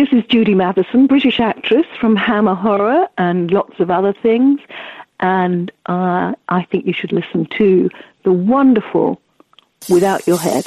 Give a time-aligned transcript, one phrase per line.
[0.00, 4.58] This is Judy Matheson, British actress from Hammer Horror and lots of other things.
[5.20, 7.90] And uh, I think you should listen to
[8.22, 9.20] the wonderful
[9.90, 10.64] Without Your Head.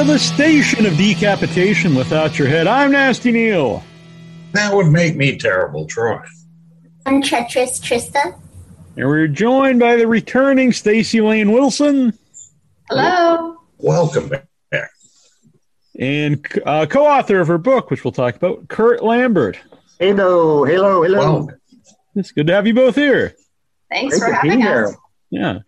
[0.00, 2.66] Welcome to the station of decapitation without your head.
[2.66, 3.84] I'm Nasty Neal.
[4.52, 6.18] That would make me terrible, Troy.
[7.04, 8.34] I'm treacherous Trista.
[8.96, 12.18] And we're joined by the returning Staci Layne Wilson.
[12.88, 13.58] Hello.
[13.76, 14.46] Welcome back.
[15.98, 19.58] And uh, co-author of her book, which we'll talk about, Curt Lambert.
[19.98, 21.18] Hello, hello, hello.
[21.20, 21.50] Well,
[22.16, 23.34] It's good to have you both here.
[23.90, 24.84] Thanks Great for to be having here.
[24.86, 24.96] us.
[25.28, 25.58] Yeah.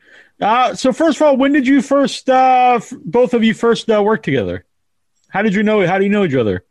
[0.43, 3.89] Uh, so first of all, when did you first, uh, f- both of you first
[3.89, 4.65] uh, work together?
[5.31, 5.87] How did you know?
[5.87, 6.65] How do you know each other?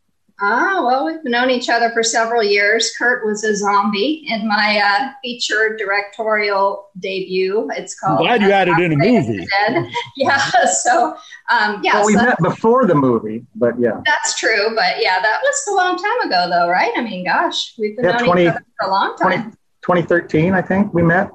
[0.44, 2.92] Ah, well, we've known each other for several years.
[2.98, 7.70] Curt was a zombie in my uh, feature directorial debut.
[7.78, 8.28] It's I'm called.
[8.28, 9.46] glad you added in a movie.
[9.68, 9.86] Dead.
[10.18, 10.38] Yeah.
[10.66, 11.16] So,
[11.52, 11.94] um, yeah.
[11.96, 14.02] Well, we so met before the movie, but yeah.
[14.06, 14.74] that's true.
[14.76, 16.92] But yeah, that was a long time ago, though, right?
[16.96, 19.52] I mean, gosh, we've been Yeah, knowing 20 each other for a long 20, time.
[19.84, 21.30] 2013, I think we met.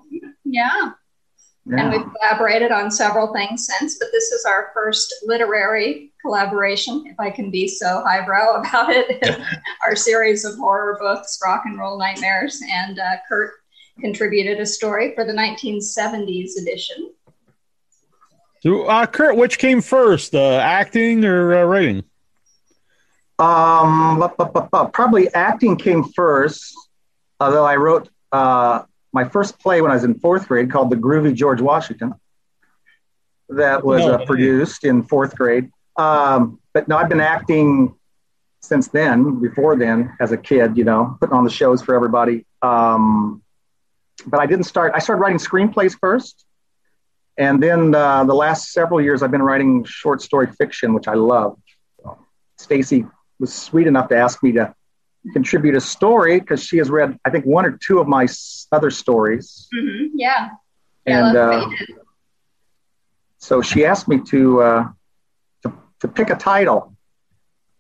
[0.45, 0.91] Yeah.
[1.69, 7.19] And we've collaborated on several things since, but this is our first literary collaboration, if
[7.19, 9.41] I can be so highbrow about it.
[9.85, 13.55] our series of horror books, Rock and Roll Nightmares, and uh, Curt
[13.99, 17.11] contributed a story for the 1970s edition.
[18.61, 22.05] So, uh, Curt, which came first, uh, acting or uh, writing?
[23.39, 24.33] Um,
[24.93, 26.75] probably acting came first,
[27.41, 28.83] although I wrote uh,
[29.17, 32.13] my first play when I was in fourth grade called The Groovy George Washington.
[33.49, 35.71] That was uh, produced in fourth grade.
[35.97, 37.95] Um, but no, I've been acting
[38.61, 42.45] since then, before then, as a kid, you know, putting on the shows for everybody.
[42.61, 43.43] Um,
[44.27, 46.45] but I didn't start, I started writing screenplays first.
[47.39, 51.15] And then uh, the last several years, I've been writing short story fiction, which I
[51.15, 51.59] love.
[52.61, 54.75] Staci was sweet enough to ask me to
[55.33, 58.67] contribute a story because she has read, I think, one or two of my s-
[58.73, 59.69] other stories.
[59.75, 60.51] Mhm, Yeah.
[61.07, 61.97] Yeah, And that's uh, what you did.
[63.39, 64.89] so she asked me to, uh,
[65.63, 66.95] to to pick a title.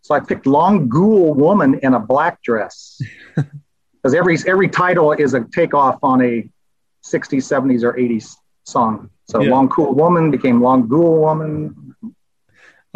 [0.03, 3.01] So I picked "Long Ghoul Woman in a Black Dress"
[3.35, 6.49] because every every title is a takeoff on a
[7.05, 9.11] '60s, '70s, or '80s song.
[9.29, 9.51] So Yeah.
[9.51, 11.86] "Long Cool Woman" became "Long Ghoul Woman."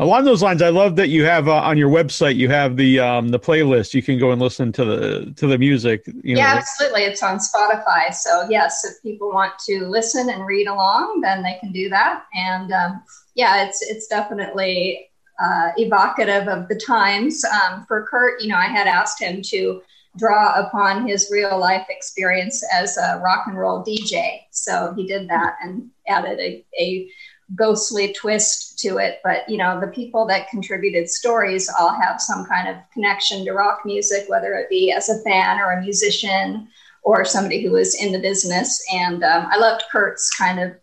[0.01, 2.99] Along those lines, I love that you have uh, on your website you have the
[3.01, 3.93] um, the playlist.
[3.93, 6.07] You can go and listen to the to the music.
[6.07, 7.03] You know, yeah, absolutely.
[7.03, 8.15] It's on Spotify.
[8.15, 12.25] So, yes, if people want to listen and read along, then they can do that.
[12.33, 13.03] And um,
[13.35, 17.45] yeah, it's it's definitely uh, evocative of the times.
[17.45, 19.83] Um, for Curt, you know, I had asked him to
[20.17, 24.41] draw upon his real life experience as a rock and roll DJ.
[24.51, 27.11] So he did that and added a, a
[27.55, 29.21] ghostly twist to it.
[29.25, 33.53] But you know, the people that contributed stories all have some kind of connection to
[33.53, 36.69] rock music, whether it be as a fan or a musician
[37.03, 38.83] or somebody who was in the business.
[38.93, 40.75] And um, I loved Curt's kind of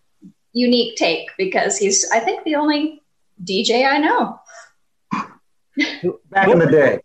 [0.53, 3.01] unique take because he's, I think, the only
[3.43, 4.39] DJ I know.
[6.29, 6.99] Back in the day.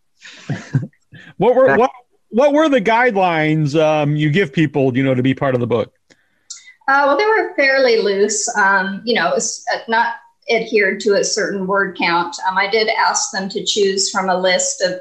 [1.36, 1.90] what were what
[2.30, 5.66] what were the guidelines um, you give people, you know, to be part of the
[5.66, 5.92] book?
[6.88, 8.48] Uh, well, they were fairly loose.
[8.56, 10.14] Um, you know, it was uh, not
[10.50, 12.36] adhered to a certain word count.
[12.48, 15.00] Um, I did ask them to choose from a list of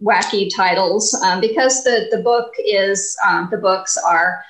[0.00, 4.44] wacky titles um, because the the book is um, the books are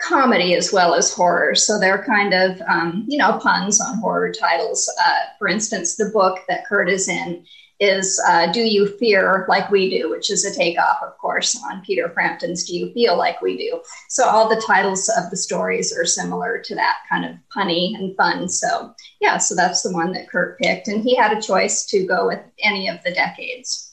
[0.00, 1.54] comedy as well as horror.
[1.54, 4.90] So they're kind of, um, you know, puns on horror titles.
[5.00, 7.44] Uh, for instance, the book that Curt is in
[7.84, 11.82] is uh, Do You Fear Like We Do, which is a takeoff, of course, on
[11.82, 13.80] Peter Frampton's Do You Feel Like We Do.
[14.08, 18.16] So all the titles of the stories are similar to that kind of punny and
[18.16, 18.48] fun.
[18.48, 20.88] So, yeah, so that's the one that Curt picked.
[20.88, 23.92] And he had a choice to go with any of the decades.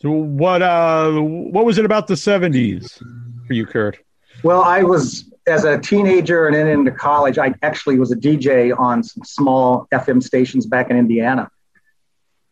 [0.00, 2.98] So what uh what was it about the 70s
[3.46, 3.98] for you, Curt?
[4.42, 7.38] Well, I was as a teenager and then into college.
[7.38, 11.50] I actually was a DJ on some small FM stations back in Indiana,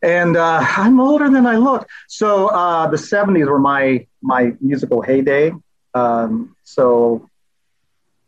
[0.02, 1.88] and uh, I'm older than I look.
[2.08, 5.52] So uh, the '70s were my my musical heyday.
[5.94, 7.28] Um, so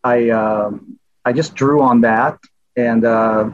[0.04, 2.38] I um, I just drew on that,
[2.76, 3.50] and uh,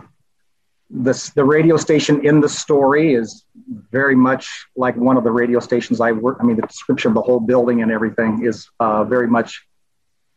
[0.90, 3.44] the the radio station in the story is
[3.90, 6.38] very much like one of the radio stations I work.
[6.40, 9.66] I mean, the description of the whole building and everything is uh, very much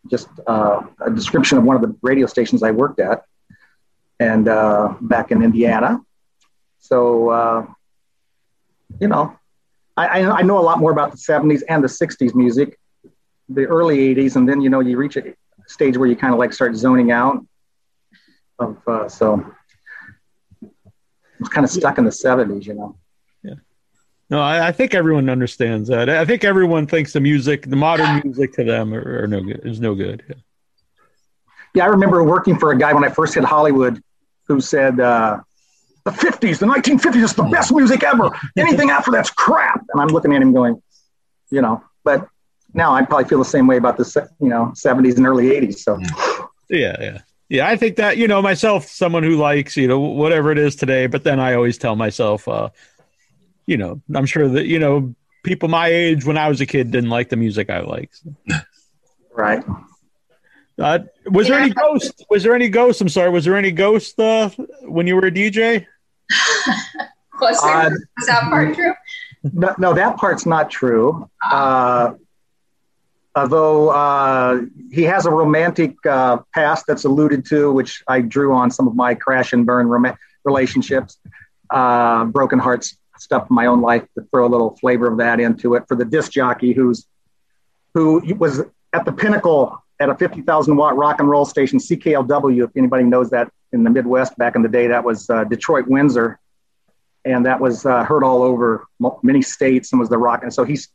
[0.10, 3.24] just uh, a description of one of the radio stations I worked at,
[4.20, 6.02] and uh, back in Indiana.
[6.92, 7.66] So, uh,
[9.00, 9.38] you know,
[9.96, 12.78] I, I know a lot more about the '70s and the '60s music,
[13.48, 15.34] the early '80s, and then you know you reach a
[15.68, 17.46] stage where you kind of like start zoning out.
[18.60, 19.54] Of uh, so,
[20.62, 20.68] I
[21.40, 22.98] was kind of stuck in the '70s, you know.
[23.42, 23.56] Yeah.
[24.30, 26.10] No, I, I, think everyone understands that.
[26.10, 29.62] I think everyone thinks the music, the modern music to them are, are no good.
[29.64, 30.24] Is no good.
[30.28, 30.36] Yeah.
[31.74, 31.84] yeah.
[31.86, 34.04] I remember working for a guy when I first hit Hollywood,
[34.48, 35.40] who said uh,
[36.04, 38.30] the '50s, the 1950s is the best music ever.
[38.58, 39.86] Anything after that's crap.
[39.92, 40.82] And I'm looking at him going,
[41.50, 41.84] you know.
[42.04, 42.28] But
[42.74, 45.80] now I probably feel the same way about the you know '70s and early '80s.
[45.80, 46.00] So.
[46.70, 47.22] Yeah, yeah.
[47.50, 50.74] Yeah, I think that, you know, myself, someone who likes, you know, whatever it is
[50.74, 52.70] today, but then I always tell myself, uh,
[53.66, 55.14] you know, I'm sure that you know
[55.44, 58.14] people my age when I was a kid didn't like the music I like.
[58.14, 58.36] So.
[59.34, 59.64] Right.
[60.80, 61.56] Uh, was yeah.
[61.56, 62.26] there any ghost?
[62.30, 63.02] Was there any ghost?
[63.02, 63.30] I'm sorry.
[63.30, 64.50] Was there any ghost uh,
[64.82, 65.86] when you were a DJ?
[67.42, 68.94] was, there, uh, was that part true?
[69.44, 71.30] No, no, that part's not true.
[71.52, 72.14] Uh,
[73.36, 78.72] although uh, he has a romantic uh, past that's alluded to, which I drew on
[78.72, 81.18] some of my crash and burn rom- relationships,
[81.70, 85.40] uh, broken hearts stuff in my own life to throw a little flavor of that
[85.40, 87.06] into it for the disc jockey who's
[87.94, 88.62] who was
[88.94, 92.66] at the pinnacle at a 50,000 watt rock and roll station, CKLW.
[92.66, 95.88] If anybody knows that in the Midwest back in the day, that was uh, Detroit,
[95.88, 96.40] Windsor,
[97.24, 98.88] and that was uh, heard all over
[99.22, 100.42] many states and was the rock.
[100.42, 100.90] And so he's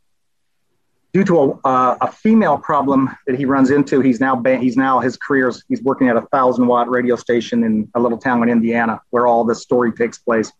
[1.13, 4.01] due to a, uh, a female problem that he runs into.
[4.01, 7.89] He's now he's now his career's he's working at a thousand watt radio station in
[7.95, 10.51] a little town in Indiana where all this story takes place.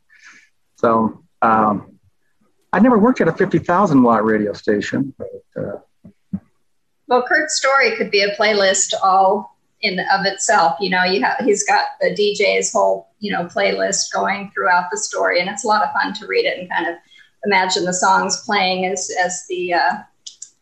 [0.77, 1.99] So um,
[2.71, 5.13] I never worked at a 50,000 watt radio station.
[5.18, 5.77] But, uh,
[7.07, 10.78] well, Curt's story could be a playlist all in of itself.
[10.80, 14.97] You know, you have he's got the DJ's whole you know playlist going throughout the
[14.97, 16.95] story, and it's a lot of fun to read it and kind of
[17.45, 19.97] imagine the songs playing as as the uh,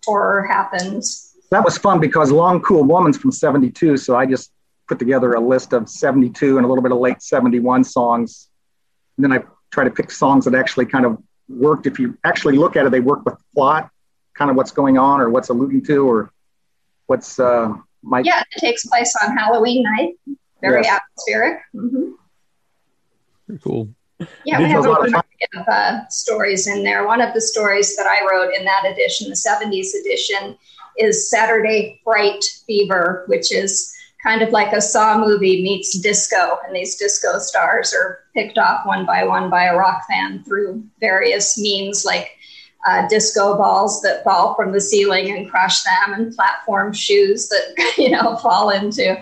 [0.06, 1.34] horror happens.
[1.52, 4.52] That was fun because Long Cool Woman's from '72, so I just
[4.88, 8.50] put together a list of '72 and a little bit of late '71 songs.
[9.18, 11.88] And then I try to pick songs that actually kind of worked.
[11.88, 13.90] If you actually look at it, they work with the plot,
[14.36, 16.32] kind of what's going on or what's alluding to or
[17.08, 18.22] what's uh, my.
[18.22, 20.14] Yeah, it takes place on Halloween night.
[20.62, 21.00] Very yes.
[21.00, 21.60] atmospheric.
[21.76, 22.12] Mm-hmm.
[23.48, 23.90] Very cool.
[24.46, 27.06] Yeah, we have a lot of uh, stories in there.
[27.06, 30.58] One of the stories that I wrote in that edition, the 70s edition,
[30.98, 33.94] is Saturday Fright Fever, which is
[34.24, 38.86] kind of like a Saw movie meets disco, and these disco stars are picked off
[38.86, 42.35] one by one by a rock fan through various means like
[42.86, 47.94] uh, disco balls that fall from the ceiling and crush them, and platform shoes that
[47.98, 49.15] you know fall into,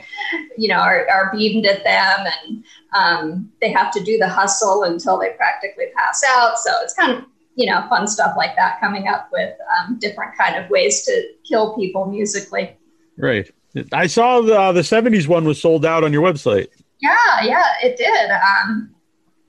[0.58, 4.84] you know, are, are beamed at them, and um, they have to do the hustle
[4.84, 6.58] until they practically pass out.
[6.60, 10.38] So it's kind of you know fun stuff like that coming up with um, different
[10.38, 12.75] kind of ways to kill people musically.
[13.17, 13.50] Right.
[13.91, 16.67] I saw the uh, the '70s one was sold out on your website.
[17.00, 18.32] Yeah, yeah, it did.
[18.32, 18.93] Um,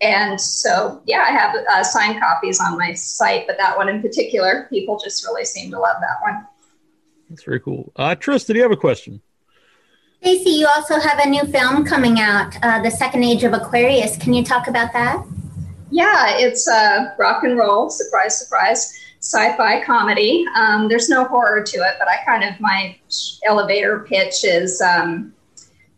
[0.00, 4.02] and so, yeah, I have uh, signed copies on my site, but that one in
[4.02, 6.46] particular, people just really seem to love that one.
[7.30, 7.92] That's very cool.
[7.96, 9.22] Uh, Trista, do you have a question?
[10.22, 14.16] Staci, you also have a new film coming out, uh, The Second Age of Aquarius.
[14.16, 15.22] Can you talk about that?
[15.90, 20.46] Yeah, it's uh, rock and roll, surprise, surprise, sci fi comedy.
[20.56, 22.96] Um, there's no horror to it, but I kind of, my
[23.44, 25.33] elevator pitch is um,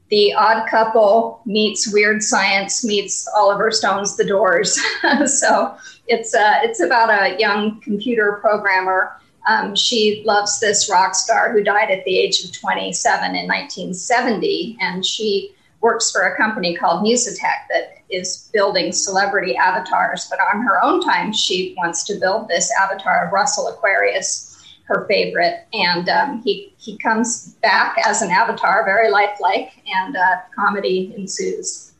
[0.09, 4.79] the odd couple meets weird science meets Oliver Stone's The Doors.
[5.27, 9.21] so it's, uh, it's about a young computer programmer.
[9.49, 14.77] Um, she loves this rock star who died at the age of 27 in 1970,
[14.81, 20.27] and she works for a company called Musitech that is building celebrity avatars.
[20.31, 24.46] But on her own time, she wants to build this avatar of Russell Aquarius,
[24.87, 25.67] her favorite.
[25.73, 31.93] And um, he, he comes back as an avatar, very lifelike, and uh, comedy ensues.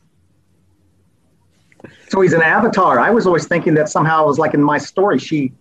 [2.09, 2.99] So he's an avatar.
[2.99, 5.53] I was always thinking that somehow it was like in my story, she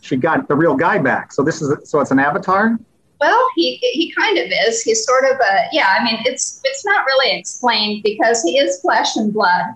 [0.00, 1.32] she got the real guy back.
[1.32, 2.78] So this is so it's an avatar.
[3.20, 4.82] Well, he he kind of is.
[4.82, 5.94] He's sort of a yeah.
[5.98, 9.66] I mean, it's it's not really explained because he is flesh and blood.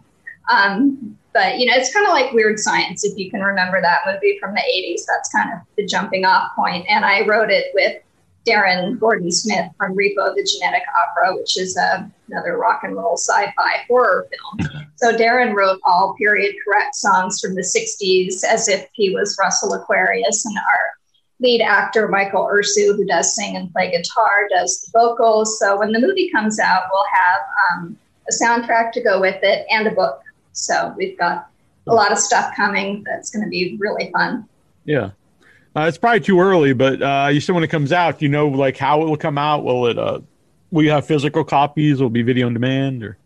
[0.50, 4.02] Um, but you know, it's kind of like Weird Science if you can remember that
[4.06, 5.02] movie from the '80s.
[5.06, 6.86] That's kind of the jumping off point.
[6.88, 8.00] And I wrote it with
[8.46, 13.16] Darren Gordon Smith from Repo the Genetic Opera, which is uh, another rock and roll
[13.16, 14.70] sci-fi horror film.
[14.96, 19.74] So Darren wrote all period correct songs from the '60s as if he was Russell
[19.74, 20.94] Aquarius, and our
[21.40, 25.58] lead actor Michael Ursu, who does sing and play guitar, does the vocals.
[25.58, 27.40] So when the movie comes out, we'll have
[27.72, 27.98] um,
[28.28, 30.20] a soundtrack to go with it and a book.
[30.54, 31.48] So we've got
[31.86, 34.48] a lot of stuff coming that's going to be really fun.
[34.84, 35.10] Yeah.
[35.76, 38.48] Uh, it's probably too early, but uh, you said when it comes out, you know,
[38.48, 39.64] like how it will come out.
[39.64, 39.98] Will it?
[39.98, 40.20] Uh,
[40.70, 42.00] will you have physical copies?
[42.00, 43.18] Will it be video on demand or?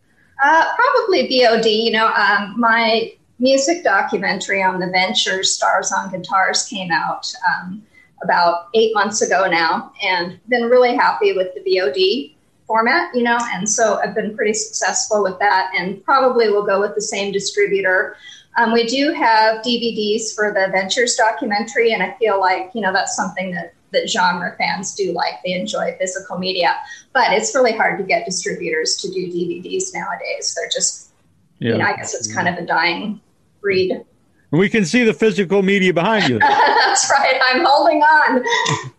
[0.43, 1.85] Uh, probably VOD.
[1.85, 7.83] You know, um, my music documentary on the Ventures Stars on Guitars came out um,
[8.23, 12.35] about eight months ago now, and been really happy with the VOD
[12.69, 13.13] format.
[13.17, 16.95] You know, and so I've been pretty successful with that, and probably will go with
[16.95, 18.17] the same distributor.
[18.57, 22.93] Um, we do have DVDs for the Ventures documentary, and I feel like you know
[22.93, 25.35] that's something that that genre fans do like.
[25.45, 26.77] They enjoy physical media,
[27.13, 30.55] but it's really hard to get distributors to do DVDs nowadays.
[30.57, 31.11] They're just,
[31.59, 31.73] yeah.
[31.73, 33.21] you know, I guess it's kind of a dying
[33.61, 33.93] breed.
[33.93, 36.39] And we can see the physical media behind you.
[36.39, 37.41] that's right.
[37.45, 38.45] I'm holding on.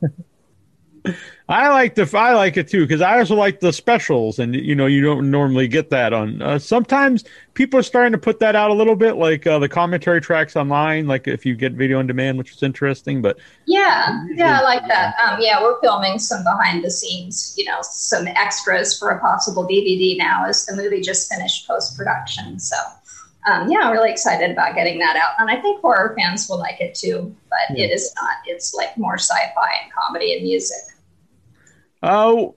[1.49, 4.75] I like the I like it too because I also like the specials, and you
[4.75, 6.43] know you don't normally get that on.
[6.43, 7.23] Uh, sometimes
[7.55, 10.55] people are starting to put that out a little bit, like uh, the commentary tracks
[10.55, 13.23] online, like if you get video on demand, which is interesting.
[13.23, 15.15] But yeah, yeah, I like that.
[15.25, 19.67] Um, yeah, we're filming some behind the scenes, you know, some extras for a possible
[19.67, 22.59] DVD now as the movie just finished post production.
[22.59, 22.77] So.
[23.49, 25.31] Um, yeah, I'm really excited about getting that out.
[25.39, 27.85] And I think horror fans will like it too, but yeah.
[27.85, 28.35] it is not.
[28.45, 30.88] It's like more sci fi and comedy and music.
[32.01, 32.55] Oh,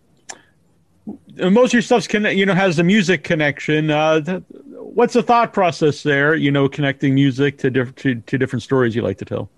[1.36, 3.90] most of your stuff's connect, you know, has the music connection.
[3.90, 6.34] Uh, th- what's the thought process there?
[6.34, 9.50] You know, connecting music to, diff- to, to different stories you like to tell.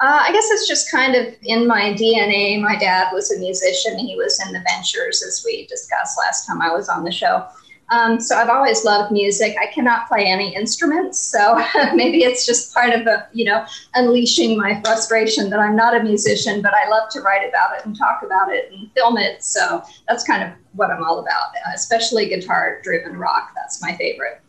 [0.00, 2.60] Uh, I guess it's just kind of in my DNA.
[2.60, 3.98] My dad was a musician.
[3.98, 7.46] He was in the Ventures, as we discussed last time I was on the show.
[7.90, 9.56] Um, so I've always loved music.
[9.60, 11.56] I cannot play any instruments, so
[11.94, 13.64] maybe it's just part of a, you know,
[13.94, 17.86] unleashing my frustration that I'm not a musician, but I love to write about it
[17.86, 19.42] and talk about it and film it.
[19.42, 23.52] So that's kind of what I'm all about, especially guitar-driven rock.
[23.54, 24.42] That's my favorite.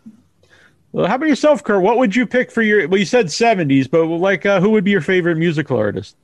[0.92, 1.82] Well, how about yourself, Curt?
[1.82, 2.88] What would you pick for your?
[2.88, 6.16] Well, you said '70s, but like, uh, who would be your favorite musical artist?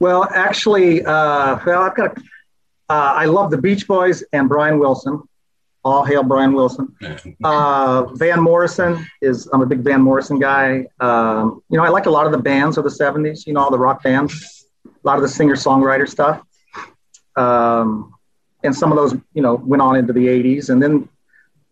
[0.00, 2.18] Well, actually, uh, well, I've got.
[2.88, 5.22] Uh, I love the Beach Boys and Brian Wilson.
[5.84, 6.94] All hail Brian Wilson.
[7.42, 10.86] Uh, Van Morrison is, I'm a big Van Morrison guy.
[11.00, 13.60] Um, you know, I like a lot of the bands of the 70s, you know,
[13.60, 16.42] all the rock bands, a lot of the singer songwriter stuff.
[17.36, 18.14] Um,
[18.62, 20.70] and some of those, you know, went on into the 80s.
[20.70, 21.08] And then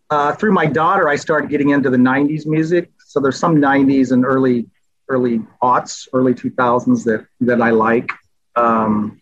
[0.09, 2.91] uh, through my daughter, I started getting into the 90s music.
[3.05, 4.67] So there's some 90s and early,
[5.07, 8.11] early aughts, early 2000s that, that I like
[8.57, 9.21] um,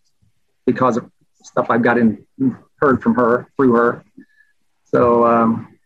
[0.66, 1.12] because of
[1.44, 2.26] stuff I've gotten
[2.80, 4.04] heard from her through her.
[4.92, 5.78] So, um,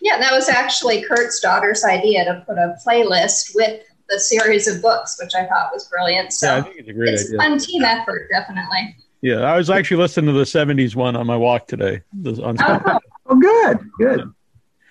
[0.00, 4.80] yeah, that was actually Curt's daughter's idea to put a playlist with the series of
[4.80, 6.32] books, which I thought was brilliant.
[6.32, 7.38] So yeah, I think it's a great it's idea.
[7.38, 8.96] fun team effort, definitely.
[9.20, 12.02] Yeah, I was actually listening to the '70s one on my walk today.
[12.24, 14.32] On oh, oh, good, good,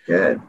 [0.05, 0.41] good.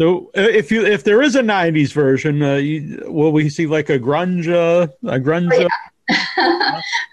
[0.00, 3.66] So, uh, if you if there is a '90s version, uh, you, will we see
[3.66, 5.50] like a grunge, uh, a grunge?
[5.52, 5.68] Oh, yeah.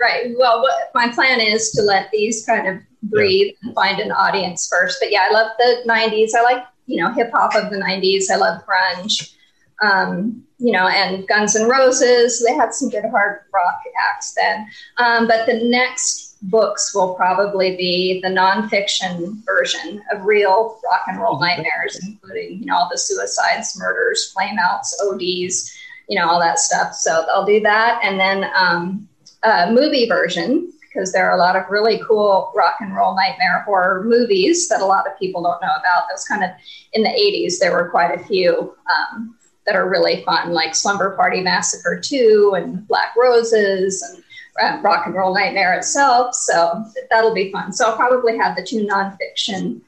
[0.01, 0.33] right.
[0.37, 4.67] Well, what my plan is to let these kind of breathe and find an audience
[4.67, 4.99] first.
[4.99, 6.29] But yeah, I love the 90s.
[6.37, 8.29] I like, you know, hip hop of the 90s.
[8.31, 9.35] I love grunge.
[9.81, 12.43] Um, you know, and Guns N' Roses.
[12.45, 14.67] They had some good hard rock acts then.
[14.97, 21.19] Um, but the next books will probably be the nonfiction version of real rock and
[21.19, 25.75] roll nightmares, including, you know, all the suicides, murders, flameouts, ODs,
[26.09, 26.93] you know, all that stuff.
[26.93, 27.99] So I'll do that.
[28.03, 29.07] And then um,
[29.43, 33.63] a movie version, because there are a lot of really cool rock and roll nightmare
[33.65, 36.03] horror movies that a lot of people don't know about.
[36.09, 36.51] Those kind of
[36.93, 41.15] in the 80s, there were quite a few um, that are really fun, like Slumber
[41.15, 44.23] Party Massacre 2 and Black Roses and
[44.61, 46.35] uh, Rock and Roll Nightmare itself.
[46.35, 47.73] So that'll be fun.
[47.73, 49.81] So I'll probably have the two nonfiction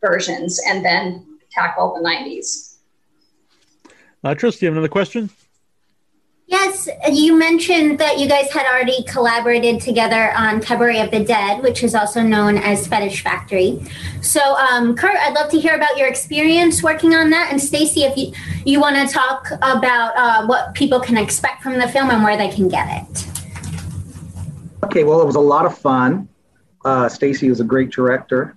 [0.00, 2.76] versions and then tackle the 90s.
[4.24, 4.34] Uh,
[4.66, 5.30] have another question?
[6.48, 11.62] Yes, you mentioned that you guys had already collaborated together on Cabaret of the Dead,
[11.62, 13.78] which is also known as Fetish Factory.
[14.22, 17.52] So, um, Curt, I'd love to hear about your experience working on that.
[17.52, 18.32] And Staci, if you,
[18.64, 22.38] you want to talk about uh, what people can expect from the film and where
[22.38, 23.26] they can get it.
[24.84, 26.30] Okay, well, it was a lot of fun.
[26.82, 28.56] Uh, Staci was a great director.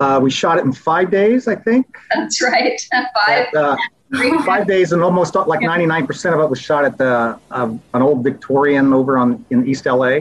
[0.00, 1.96] Uh, we shot it in five days, I think.
[2.12, 2.80] That's right.
[2.90, 3.46] Five.
[3.46, 3.76] At, uh,
[4.44, 8.24] five days and almost like 99% of it was shot at the uh, an old
[8.24, 10.20] Victorian over on in East LA.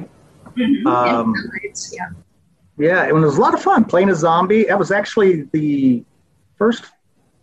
[0.55, 0.87] Mm-hmm.
[0.87, 1.33] Um,
[1.91, 2.09] yeah.
[2.77, 4.63] Yeah, it was a lot of fun playing a zombie.
[4.63, 6.03] That was actually the
[6.57, 6.85] first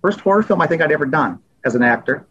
[0.01, 2.27] first horror film I think I'd ever done as an actor.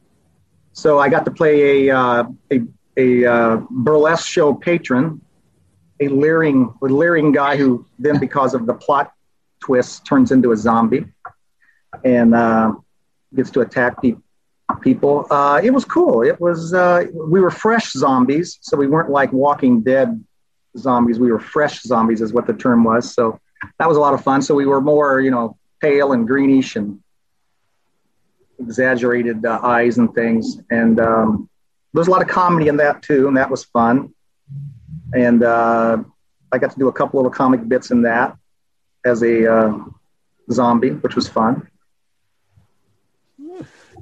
[0.73, 2.61] So I got to play a uh, a,
[2.97, 5.21] a uh, burlesque show patron,
[5.99, 9.13] a leering a leering guy who then because of the plot
[9.59, 11.05] twist turns into a zombie,
[12.03, 12.73] and uh,
[13.35, 14.15] gets to attack pe-
[14.81, 15.27] people.
[15.29, 16.21] Uh, it was cool.
[16.21, 20.23] It was uh, we were fresh zombies, so we weren't like Walking Dead
[20.77, 21.19] zombies.
[21.19, 23.13] We were fresh zombies, is what the term was.
[23.13, 23.39] So
[23.79, 24.41] that was a lot of fun.
[24.41, 26.99] So we were more, you know, pale and greenish and
[28.59, 30.57] exaggerated uh, eyes and things.
[30.69, 31.49] And um,
[31.93, 34.13] there's a lot of comedy in that too, and that was fun.
[35.13, 36.03] And uh,
[36.51, 38.37] I got to do a couple of comic bits in that
[39.05, 39.77] as a uh,
[40.51, 41.67] zombie, which was fun.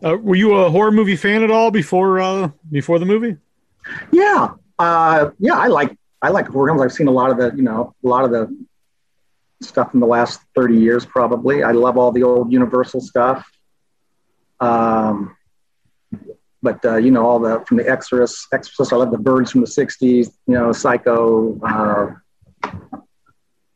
[0.04, 3.38] Uh, were you a horror movie fan at all before uh, before the movie?
[4.12, 6.82] Yeah, uh, yeah, I like I like horror films.
[6.82, 8.66] I've seen a lot of the you know a lot of the
[9.62, 11.06] stuff in the last thirty years.
[11.06, 13.50] Probably, I love all the old Universal stuff.
[14.60, 15.38] Um,
[16.62, 18.92] but uh, you know all the from the Exorcist, Exorcist.
[18.92, 20.32] I love the Birds from the '60s.
[20.48, 22.70] You know, Psycho, uh,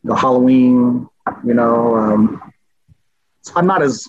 [0.04, 1.08] the Halloween.
[1.46, 2.54] You know, um,
[3.56, 4.08] I'm not as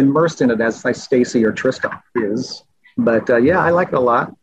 [0.00, 2.64] immersed in it as like Staci or Trista is.
[2.96, 4.34] But uh, yeah, I like it a lot.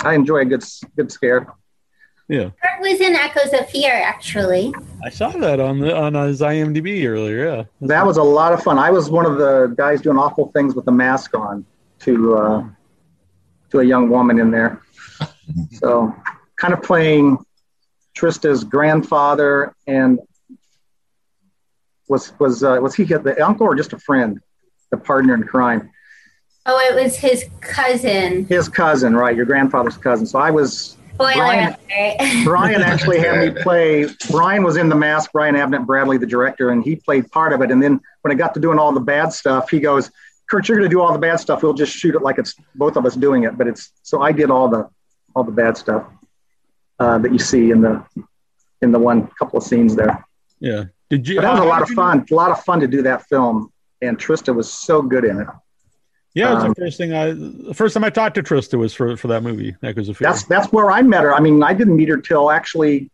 [0.00, 0.64] I enjoy a good
[0.96, 1.46] good scare.
[2.28, 4.74] Yeah, Curt was in Echoes of Fear, actually.
[5.04, 7.46] I saw that on the on his IMDb earlier.
[7.46, 8.78] Yeah, That was a lot of fun.
[8.78, 11.66] I was one of the guys doing awful things with the mask on
[12.00, 12.64] to uh,
[13.70, 14.80] to a young woman in there.
[15.72, 16.14] So
[16.56, 17.36] kind of playing
[18.16, 20.18] Trista's grandfather and
[22.08, 24.40] was was uh, was he the uncle or just a friend,
[24.94, 25.90] the partner in crime?
[26.66, 28.46] Oh, it was his cousin.
[28.46, 29.36] His cousin, right?
[29.36, 30.24] Your grandfather's cousin.
[30.26, 32.44] So I was Spoiler Brian- alert.
[32.44, 34.06] Brian actually had me play.
[34.30, 35.30] Brian was in the mask.
[35.32, 37.70] Brian Avenet Bradley, the director, and he played part of it.
[37.70, 40.10] And then when I got to doing all the bad stuff, he goes,
[40.48, 41.62] "Curt, you're going to do all the bad stuff.
[41.62, 44.32] We'll just shoot it like it's both of us doing it." But it's so I
[44.32, 44.88] did all the
[45.36, 46.04] all the bad stuff
[46.98, 48.02] uh, that you see in the
[48.82, 50.24] in the one couple of scenes there.
[50.60, 50.84] yeah.
[51.10, 51.36] Did you?
[51.36, 52.26] But that was a lot did of you- fun.
[52.30, 53.70] A lot of fun to do that film,
[54.06, 55.48] and Trista was so good in it.
[56.34, 58.78] Yeah, it was Um, the first thing I the first time I talked to Trista
[58.78, 59.76] was for for that movie.
[59.82, 60.28] Echoes of Fear.
[60.28, 61.34] That's that's where I met her.
[61.34, 63.10] I mean, I didn't meet her till actually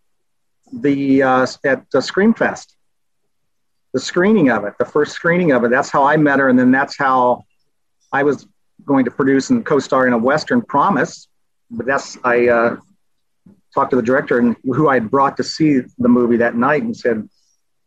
[0.72, 2.74] the uh, at the Screamfest,
[3.92, 5.70] the screening of it, the first screening of it.
[5.70, 7.44] That's how I met her, and then that's how
[8.12, 8.46] I was
[8.86, 11.28] going to produce and co-star in a Western Promise.
[11.70, 12.76] But that's I uh,
[13.74, 16.82] talked to the director and who I had brought to see the movie that night
[16.82, 17.28] and said,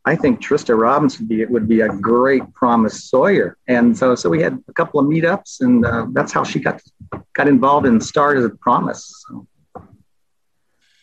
[0.06, 3.58] I think Trista Robbins would be would be a great Promise Sawyer.
[3.68, 6.82] And so so we had a couple of meetups, and uh, that's how she got
[7.34, 9.26] got involved and started at Promise.
[9.28, 9.48] So,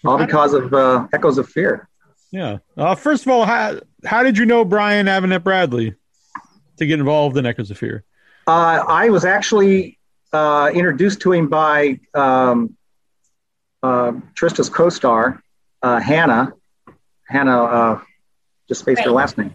[0.05, 1.89] all because of uh, Echoes of Fear.
[2.31, 2.59] Yeah.
[2.77, 5.95] Uh, first of all, how how did you know Brian Avenet Bradley
[6.77, 8.05] to get involved in Echoes of Fear?
[8.47, 9.99] Uh, I was actually
[10.33, 12.77] uh, introduced to him by um,
[13.83, 15.43] uh, Trista's co-star,
[15.83, 16.53] uh, Hannah.
[17.29, 18.01] Hannah, uh,
[18.71, 19.53] just spaced her last name.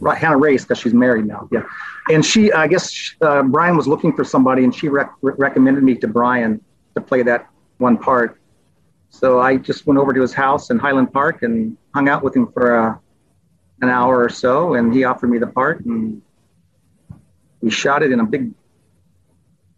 [0.00, 1.46] Right, Hannah Race, because she's married now.
[1.52, 1.62] Yeah,
[2.08, 5.94] and she, I guess, uh, Brian was looking for somebody, and she rec- recommended me
[5.96, 6.62] to Brian
[6.94, 8.40] to play that one part.
[9.10, 12.34] So I just went over to his house in Highland Park and hung out with
[12.34, 12.96] him for uh,
[13.82, 16.22] an hour or so, and he offered me the part, and
[17.60, 18.52] we shot it in a big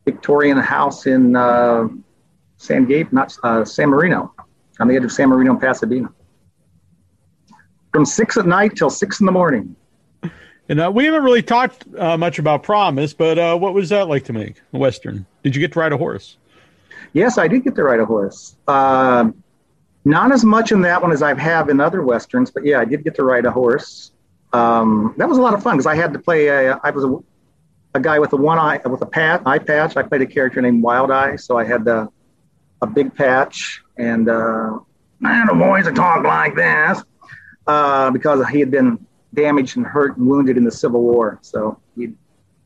[0.04, 1.88] Victorian house in uh,
[2.58, 4.32] San Gabe, not uh, San Marino,
[4.78, 6.08] on the edge of San Marino and Pasadena.
[7.92, 9.74] From six at night till six in the morning.
[10.68, 14.08] And uh, we haven't really talked uh, much about Promise, but uh, what was that
[14.08, 15.24] like to make a Western?
[15.42, 16.36] Did you get to ride a horse?
[17.14, 18.54] Yes, I did get to ride a horse.
[18.66, 19.42] Um,
[20.04, 22.84] not as much in that one as I have in other westerns, but yeah, I
[22.84, 24.12] did get to ride a horse.
[24.52, 26.48] Um, that was a lot of fun because I had to play.
[26.48, 27.18] A, I was a,
[27.94, 29.96] a, guy with a one eye with a pat eye patch.
[29.96, 32.08] I played a character named Wild Eye, so I had the,
[32.80, 34.78] a big patch and uh,
[35.24, 37.02] I had a voice to talk like this
[37.68, 41.38] uh, because he had been damaged and hurt and wounded in the Civil War.
[41.42, 42.14] So he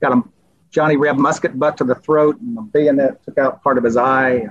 [0.00, 0.22] got a
[0.70, 3.98] Johnny Reb musket butt to the throat and a bayonet took out part of his
[3.98, 4.46] eye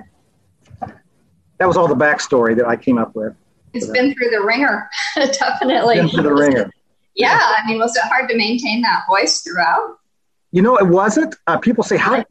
[1.61, 3.35] that was all the backstory that I came up with.
[3.73, 5.97] It's been through the wringer, definitely.
[5.97, 6.71] Been through the wringer.
[7.15, 9.99] Yeah, I mean, was it hard to maintain that voice throughout?
[10.51, 11.35] You know, it wasn't.
[11.45, 12.25] Uh, people say how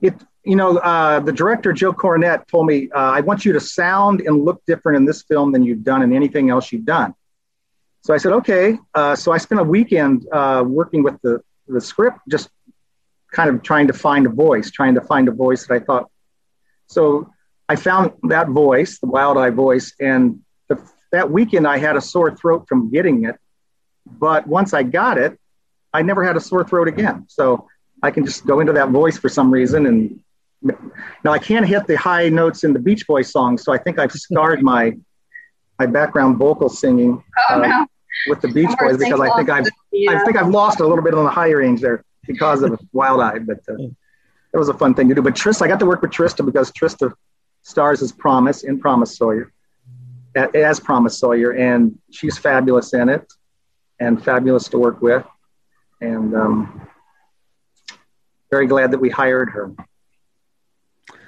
[0.00, 0.14] it.
[0.46, 4.22] You know, uh, the director Joe Cornett told me, uh, "I want you to sound
[4.22, 7.14] and look different in this film than you've done in anything else you've done."
[8.04, 11.80] So I said, "Okay." Uh, so I spent a weekend uh, working with the the
[11.80, 12.50] script, just
[13.32, 16.10] kind of trying to find a voice, trying to find a voice that I thought.
[16.86, 17.30] So
[17.66, 20.76] I found that voice, the wild eye voice, and the,
[21.12, 23.36] that weekend I had a sore throat from getting it.
[24.06, 25.40] But once I got it,
[25.94, 27.24] I never had a sore throat again.
[27.28, 27.68] So
[28.02, 29.86] I can just go into that voice for some reason.
[29.86, 30.20] And
[31.24, 33.98] now I can't hit the high notes in the Beach Boys song, so I think
[33.98, 34.92] I've scarred my
[35.78, 37.86] my background vocal singing oh, uh, no.
[38.28, 39.66] With the Beach Boys because I think I've
[40.08, 43.20] I think I've lost a little bit on the high range there because of Wild
[43.20, 43.38] Eye.
[43.38, 45.22] But uh, it was a fun thing to do.
[45.22, 47.12] But Trista, I got to work with Trista because Trista
[47.62, 49.52] stars as Promise in Promise Sawyer,
[50.36, 53.30] as Promise Sawyer, and she's fabulous in it,
[54.00, 55.24] and fabulous to work with,
[56.00, 56.88] and um,
[58.50, 59.72] very glad that we hired her.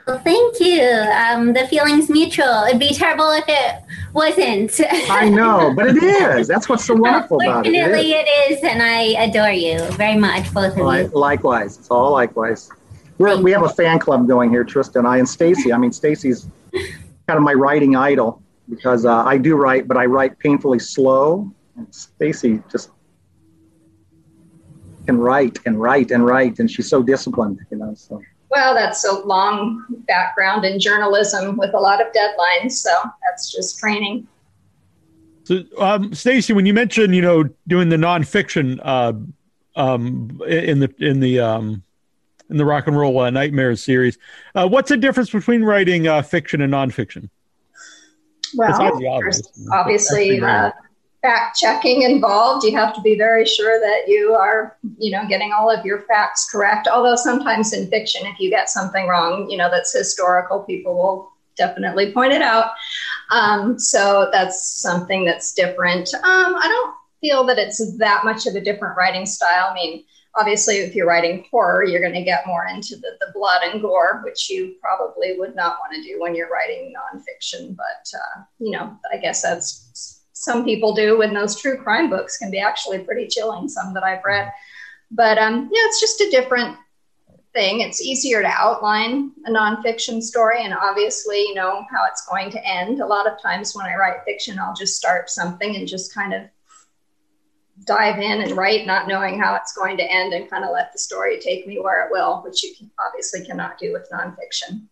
[0.07, 0.83] Well, thank you.
[0.83, 2.63] Um, the feeling's mutual.
[2.69, 4.81] It'd be terrible if it wasn't.
[5.11, 6.47] I know, but it is.
[6.47, 7.73] That's what's so wonderful about it.
[7.73, 11.09] Definitely, it is, and I adore you very much, both of you.
[11.09, 12.71] Likewise, it's all likewise.
[13.19, 15.75] We're, we have a fan club going here, Tristan and I, and Staci.
[15.75, 20.07] I mean, Staci's kind of my writing idol because uh, I do write, but I
[20.07, 21.51] write painfully slow.
[21.77, 22.91] And Staci just
[25.05, 27.93] can write and write and write, and she's so disciplined, you know.
[27.95, 28.23] So.
[28.57, 32.91] Well, that's a long background in journalism with a lot of deadlines, so
[33.23, 34.27] that's just training.
[35.45, 39.13] So, um, Staci, when you mentioned, you know, doing the nonfiction uh,
[39.79, 41.83] um, in the in the um,
[42.49, 44.17] in the Rock and Roll uh, Nightmares series.
[44.55, 47.29] Uh, what's the difference between writing uh, fiction and nonfiction?
[48.55, 48.99] Well,
[49.71, 50.71] obviously uh,
[51.23, 52.65] fact checking involved.
[52.65, 56.03] You have to be very sure that you are, you know, getting all of your
[56.03, 56.89] facts correct.
[56.89, 61.33] Although sometimes in fiction, if you get something wrong, you know, that's historical, people will
[61.57, 62.73] definitely point it out.
[63.31, 66.13] Um, so that's something that's different.
[66.15, 69.69] Um, I don't feel that it's that much of a different writing style.
[69.71, 70.05] I mean,
[70.37, 73.81] obviously if you're writing horror you're going to get more into the, the blood and
[73.81, 78.43] gore which you probably would not want to do when you're writing nonfiction but uh,
[78.59, 80.16] you know i guess that's
[80.47, 84.05] some people do when those true crime books can be actually pretty chilling some that
[84.05, 84.51] i've read
[85.11, 86.77] but um, yeah it's just a different
[87.53, 92.51] thing it's easier to outline a nonfiction story and obviously you know how it's going
[92.51, 95.89] to end a lot of times when i write fiction i'll just start something and
[95.89, 96.43] just kind of
[97.85, 100.93] dive in and write, not knowing how it's going to end, and kind of let
[100.93, 104.87] the story take me where it will, which you can, obviously cannot do with nonfiction.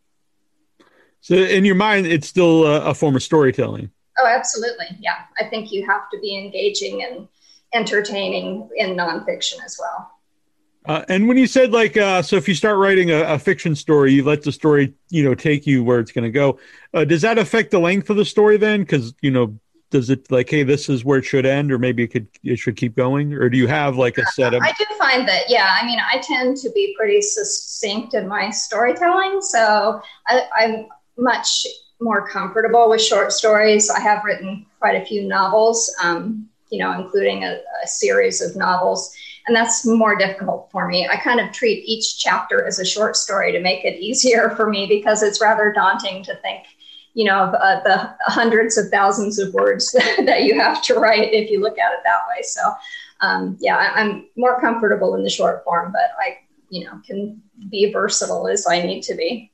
[1.20, 3.90] So, in your mind, it's still a, a, form of storytelling.
[4.24, 4.86] Oh, absolutely.
[5.00, 5.16] Yeah.
[5.38, 7.28] I think you have to be engaging and
[7.74, 10.10] entertaining in nonfiction as well.
[10.86, 13.74] Uh, and when you said like, uh, so if you start writing a, a, fiction
[13.74, 16.58] story, you let the story, you know, take you where it's going to go.
[16.92, 18.80] Uh, does that affect the length of the story then?
[18.80, 19.58] Because you know,
[19.90, 22.58] does it like hey this is where it should end or maybe it could it
[22.58, 25.78] should keep going or do you have like a setup i do find that yeah
[25.80, 31.64] i mean i tend to be pretty succinct in my storytelling so I, i'm much
[32.00, 36.92] more comfortable with short stories i have written quite a few novels um, you know
[36.92, 39.14] including a, a series of novels
[39.46, 41.06] and that's more difficult for me.
[41.06, 44.70] I kind of treat each chapter as a short story to make it easier for
[44.70, 46.64] me because it's rather daunting to think
[47.14, 49.92] you know, uh, the hundreds of thousands of words
[50.24, 52.42] that you have to write if you look at it that way.
[52.42, 52.60] So,
[53.20, 57.92] um, yeah, I'm more comfortable in the short form, but I, you know, can be
[57.92, 59.50] versatile as I need to be.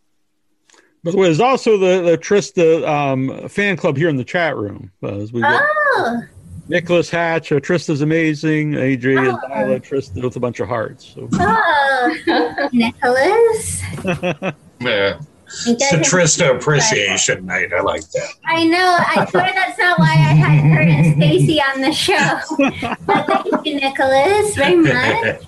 [1.02, 4.56] By the way, there's also the, the Trista um, fan club here in the chat
[4.56, 4.90] room.
[5.02, 6.22] Uh, we oh.
[6.68, 8.72] Nicholas Hatch, uh, Trista's amazing.
[8.72, 9.60] AJ oh.
[9.60, 11.14] Isla, Trista with a bunch of hearts.
[11.14, 11.28] So.
[11.32, 13.82] Oh, Nicholas.
[14.80, 15.20] yeah.
[15.66, 17.72] It's a Trista appreciation night.
[17.72, 18.28] I like that.
[18.44, 18.96] I know.
[19.00, 22.96] I swear that's not why I had her and Staci on the show.
[23.06, 25.42] But thank you, Nicholas, very much.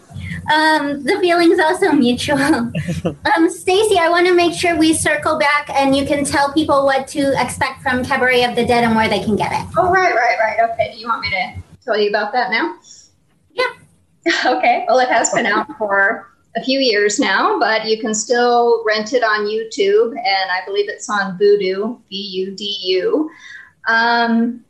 [0.51, 2.39] Um, the feeling's also mutual.
[3.05, 6.85] Um, Staci, I want to make sure we circle back and you can tell people
[6.85, 9.67] what to expect from Cabaret of the Dead and where they can get it.
[9.77, 10.71] Oh, right, right, right.
[10.71, 10.93] Okay.
[10.93, 12.77] Do you want me to tell you about that now?
[13.53, 13.65] Yeah.
[14.47, 14.85] Okay.
[14.89, 19.13] Well, it has been out for a few years now, but you can still rent
[19.13, 23.31] it on YouTube, and I believe it's on Vudu, V U D U.
[23.89, 24.65] Um,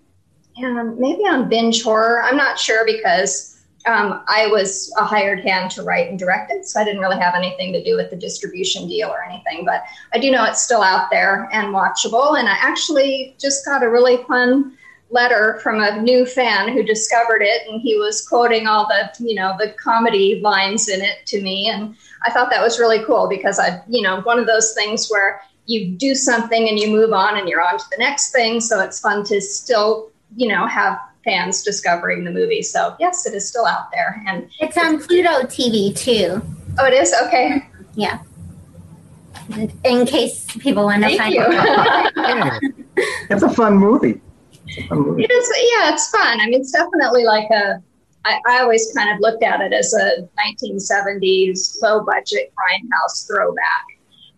[0.56, 2.22] and maybe on Binge Horror.
[2.22, 3.51] I'm not sure because
[3.86, 7.18] um, I was a hired hand to write and direct it, so I didn't really
[7.18, 9.64] have anything to do with the distribution deal or anything.
[9.64, 12.38] But I do know it's still out there and watchable.
[12.38, 14.76] And I actually just got a really fun
[15.10, 19.34] letter from a new fan who discovered it, and he was quoting all the you
[19.34, 23.28] know the comedy lines in it to me, and I thought that was really cool
[23.28, 27.12] because I you know one of those things where you do something and you move
[27.12, 30.66] on and you're on to the next thing, so it's fun to still you know
[30.66, 32.62] have fans discovering the movie.
[32.62, 36.42] So yes, it is still out there, and it's on Pluto TV too.
[36.78, 37.68] Oh, it is okay.
[37.94, 38.20] Yeah.
[39.84, 42.74] In case people want to find it.
[43.28, 44.20] it's a fun movie.
[44.66, 46.40] It is, yeah, it's fun.
[46.40, 47.82] I mean, it's definitely like a.
[48.24, 53.84] I, I always kind of looked at it as a 1970s low budget grindhouse throwback.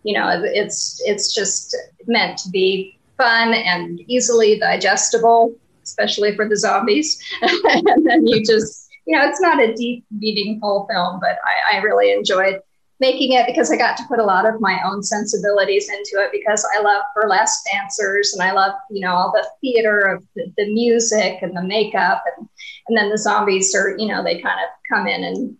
[0.03, 1.75] You know, it's it's just
[2.07, 7.21] meant to be fun and easily digestible especially for the zombies.
[7.41, 11.81] and then you just, you know, it's not a deep, meaningful film, but I, I
[11.81, 12.59] really enjoyed
[12.99, 16.31] making it because I got to put a lot of my own sensibilities into it
[16.31, 20.51] because I love burlesque dancers and I love, you know, all the theater of the,
[20.57, 22.47] the, music and the makeup and,
[22.87, 25.57] and then the zombies are, you know, they kind of come in and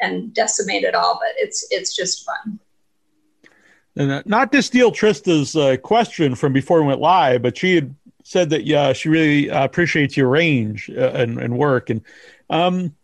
[0.00, 2.58] and decimate it all, but it's it's just fun.
[3.96, 7.76] And uh, not to steal Trista's uh, question from before we went live, but she
[7.76, 11.90] had said that yeah, she really uh, appreciates your range uh, and, and, work.
[11.90, 12.00] And
[12.50, 12.94] um,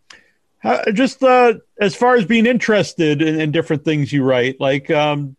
[0.59, 4.91] how, just uh, as far as being interested in, in different things you write, like
[4.91, 5.37] um,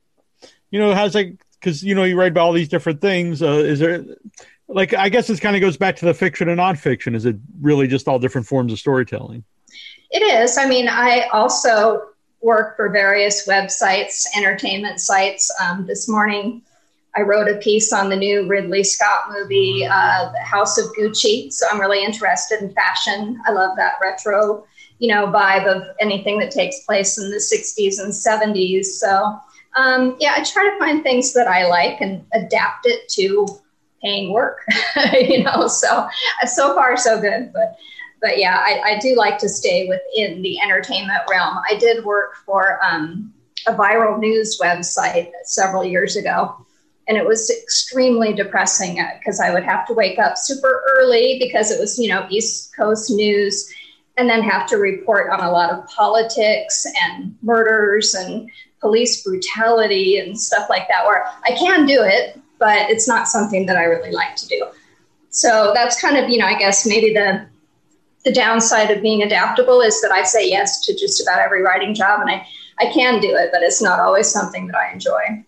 [0.70, 3.42] you know, how's like because you know you write about all these different things.
[3.42, 4.06] Uh, is there
[4.68, 7.16] like I guess this kind of goes back to the fiction and nonfiction.
[7.16, 9.44] Is it really just all different forms of storytelling?
[10.12, 10.58] It is.
[10.58, 12.04] I mean, I also
[12.42, 15.52] work for various websites, entertainment sites.
[15.62, 16.64] Um, this morning,
[17.16, 21.52] I wrote a piece on the new Ridley Scott movie, uh, House of Gucci.
[21.52, 23.40] So I'm really interested in fashion.
[23.46, 24.66] I love that retro,
[25.00, 28.86] you know, vibe of anything that takes place in the 60s and 70s.
[28.86, 29.38] So
[29.76, 33.48] um, yeah, I try to find things that I like and adapt it to
[34.02, 34.60] paying work,
[35.14, 35.68] you know.
[35.68, 36.08] So
[36.46, 37.78] so far so good, but
[38.22, 41.58] but yeah, I, I, do like to stay within the entertainment realm.
[41.68, 43.34] I did work for um,
[43.66, 46.56] a viral news website several years ago
[47.08, 51.38] and it was extremely depressing because uh, I would have to wake up super early
[51.40, 53.72] because it was you know East Coast news,
[54.18, 60.18] and then have to report on a lot of politics and murders and police brutality
[60.18, 61.06] and stuff like that.
[61.06, 64.68] Where I can do it, but it's not something that I really like to do.
[65.30, 67.48] So that's kind of you know I guess maybe the
[68.24, 71.96] the downside of being adaptable is that I say yes to just about every writing
[71.96, 72.46] job, and I
[72.80, 75.44] I can do it, but it's not always something that I enjoy.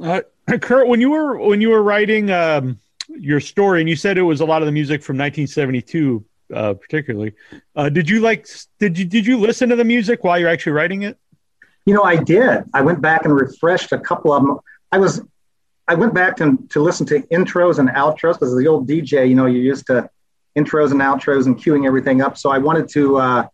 [0.00, 0.20] Uh,
[0.60, 2.78] Curt, when you were when you were writing um,
[3.08, 6.74] your story, and you said it was a lot of the music from 1972, uh,
[6.74, 7.32] particularly,
[7.76, 8.46] uh, did you like
[8.78, 11.18] did you did you listen to the music while you're actually writing it?
[11.86, 12.64] You know, I did.
[12.72, 14.58] I went back and refreshed a couple of them.
[14.90, 15.22] I was
[15.86, 19.34] I went back to, to listen to intros and outros because the old DJ, you
[19.34, 20.08] know, you used to
[20.56, 22.38] intros and outros and cueing everything up.
[22.38, 23.46] So I wanted to uh,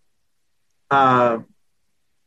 [0.90, 1.38] uh,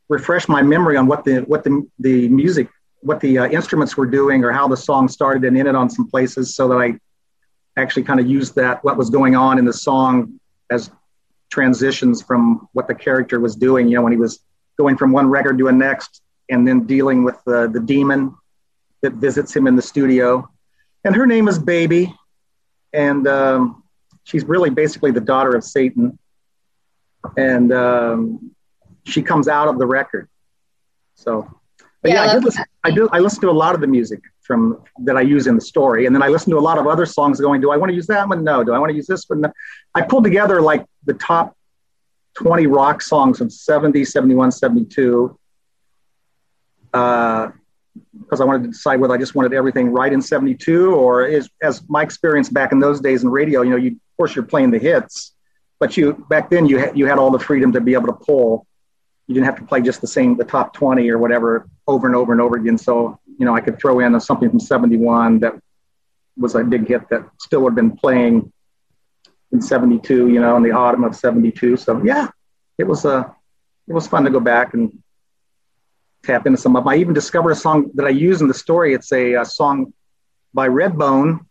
[0.10, 2.68] refresh my memory on what the what the the music
[3.04, 6.10] what the uh, instruments were doing or how the song started and ended on some
[6.10, 7.00] places so that I
[7.78, 10.40] actually kind of used that, what was going on in the song
[10.70, 10.90] as
[11.50, 14.40] transitions from what the character was doing, you know, when he was
[14.78, 18.36] going from one record to a next and then dealing with the, the demon
[19.02, 20.50] that visits him in the studio.
[21.04, 22.14] And her name is Baby.
[22.94, 23.84] And um,
[24.24, 26.18] she's really basically the daughter of Satan.
[27.38, 28.52] And um,
[29.06, 30.30] she comes out of the record.
[31.16, 31.60] So
[32.04, 33.10] but yeah, yeah I, do listen, I do.
[33.12, 36.06] I listen to a lot of the music from that I use in the story,
[36.06, 37.40] and then I listen to a lot of other songs.
[37.40, 38.44] Going, do I want to use that one?
[38.44, 38.64] No.
[38.64, 39.42] Do I want to use this one?
[39.42, 39.54] No.
[39.96, 41.56] I pulled together like the top
[42.36, 45.40] 20 rock songs from 70, 71, 72.
[46.94, 47.50] Uh,
[48.20, 51.50] because I wanted to decide whether I just wanted everything right in 72 or is
[51.62, 54.46] as my experience back in those days in radio, you know, you of course you're
[54.46, 55.34] playing the hits,
[55.80, 58.14] but you back then you had you had all the freedom to be able to
[58.14, 58.66] pull.
[59.28, 62.16] You didn't have to play just the same the top 20 or whatever over and
[62.16, 62.78] over and over again.
[62.78, 65.54] So you know I could throw in something from 71 that
[66.38, 68.52] was a big hit that still would have been playing
[69.52, 71.78] in 72, you know, in the autumn of 72.
[71.78, 72.28] So yeah,
[72.78, 73.32] it was a, uh,
[73.88, 75.04] it was fun to go back and
[76.24, 76.94] tap into some of them.
[76.94, 78.94] I even discovered a song that I use in the story.
[78.94, 79.94] It's a, a song
[80.54, 81.46] by Redbone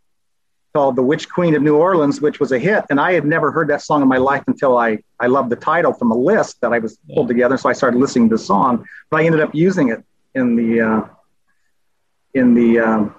[0.72, 2.84] called The Witch Queen of New Orleans, which was a hit.
[2.88, 5.56] And I had never heard that song in my life until I, I loved the
[5.56, 7.56] title from a list that I was pulled together.
[7.58, 10.02] So I started listening to the song, but I ended up using it
[10.34, 11.02] in the, uh,
[12.34, 13.14] in the, um,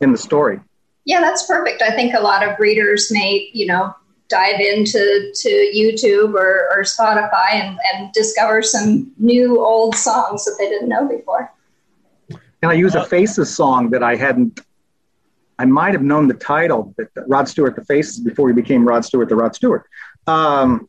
[0.00, 0.60] in the story.
[1.04, 1.82] Yeah, that's perfect.
[1.82, 3.94] I think a lot of readers may, you know,
[4.28, 10.56] dive into to YouTube or, or Spotify and, and discover some new old songs that
[10.58, 11.52] they didn't know before.
[12.62, 14.60] And I use a Faces song that I hadn't.
[15.58, 19.04] I might have known the title, but Rod Stewart, the Faces, before he became Rod
[19.04, 19.86] Stewart, the Rod Stewart.
[20.26, 20.88] Um,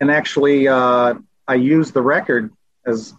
[0.00, 1.14] and actually, uh,
[1.46, 2.52] I use the record
[2.84, 3.14] as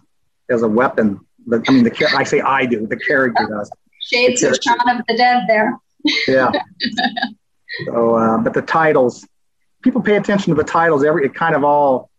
[0.50, 1.20] as a weapon.
[1.50, 2.86] I mean, the I say I do.
[2.86, 3.70] The character does.
[4.00, 5.78] Shades of Shaun of the Dead there
[6.26, 6.50] yeah.
[7.86, 9.26] So, uh, but the titles,
[9.82, 11.04] people pay attention to the titles.
[11.04, 12.10] Every it kind of all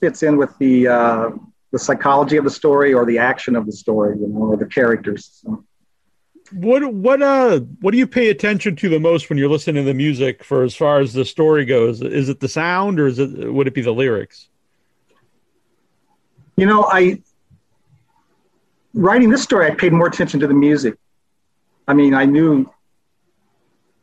[0.00, 1.30] fits in with the uh,
[1.72, 4.66] the psychology of the story or the action of the story, you know, or the
[4.66, 5.42] characters.
[5.42, 5.64] So.
[6.52, 9.88] What what uh what do you pay attention to the most when you're listening to
[9.88, 12.02] the music for as far as the story goes?
[12.02, 14.48] Is it the sound or is it would it be the lyrics?
[16.56, 17.22] You know, I
[18.94, 20.96] writing this story, I paid more attention to the music.
[21.86, 22.68] I mean, I knew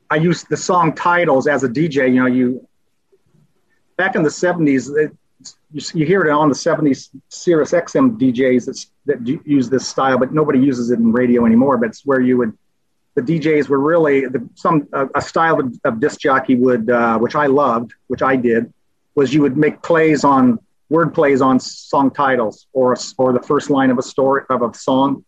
[0.10, 2.14] I used the song titles as a DJ.
[2.14, 2.68] You know, you
[3.98, 5.16] back in the '70s, it,
[5.72, 10.60] you, hear it on the '70s Sirius XM DJs that use this style, but nobody
[10.60, 11.78] uses it in radio anymore.
[11.78, 12.58] But it's where you would
[13.16, 17.18] the DJs were really the, some a, a style of, of, disc jockey would, uh,
[17.18, 18.72] which I loved, which I did,
[19.16, 23.70] was you would make plays on word plays on song titles or or the first
[23.70, 25.24] line of a story of a song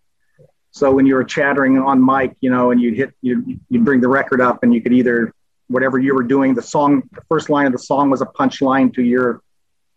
[0.72, 4.02] so when you were chattering on mic, you know, and you'd hit, you you'd bring
[4.02, 5.34] the record up, and you could either
[5.68, 8.94] whatever you were doing, the song, the first line of the song was a punchline
[8.94, 9.42] to your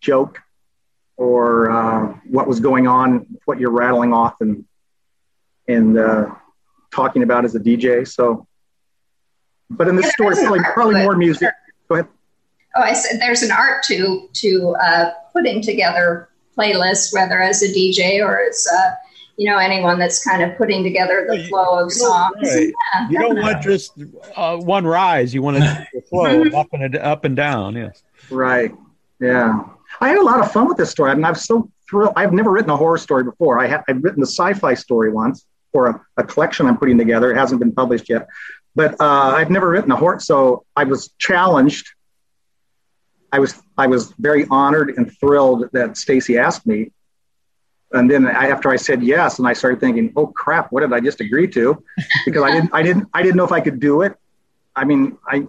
[0.02, 0.38] joke,
[1.16, 4.64] or uh, what was going on, what you're rattling off and
[5.68, 6.26] and uh,
[6.92, 8.06] talking about as a DJ.
[8.06, 8.46] So,
[9.70, 11.50] but in this yeah, story, probably probably more music.
[11.88, 12.08] Go ahead.
[12.76, 17.68] Oh, I said there's an art to to uh, putting together playlists, whether as a
[17.68, 18.96] DJ or as a
[19.36, 22.34] you know anyone that's kind of putting together the flow of songs.
[22.42, 22.72] Right.
[22.94, 23.92] Yeah, you don't want just
[24.36, 25.32] uh, one rise.
[25.32, 26.54] You want to flow mm-hmm.
[26.54, 27.76] up and up and down.
[27.76, 28.02] Yes.
[28.30, 28.74] Right.
[29.20, 29.64] Yeah.
[30.00, 31.11] I had a lot of fun with this story.
[31.11, 32.12] I mean, I'm so thrilled.
[32.16, 33.59] I've never written a horror story before.
[33.59, 37.33] I have I've written a sci-fi story once for a, a, collection I'm putting together.
[37.33, 38.28] It hasn't been published yet,
[38.74, 40.20] but uh, I've never written a horror.
[40.20, 41.88] So I was challenged.
[43.31, 46.92] I was I was very honored and thrilled that Staci asked me
[47.92, 50.92] and then I, after I said yes, and I started thinking, oh crap, what did
[50.92, 51.83] I just agree to?
[52.24, 54.16] Because I didn't, I didn't, I didn't know if I could do it.
[54.74, 55.46] I mean, I,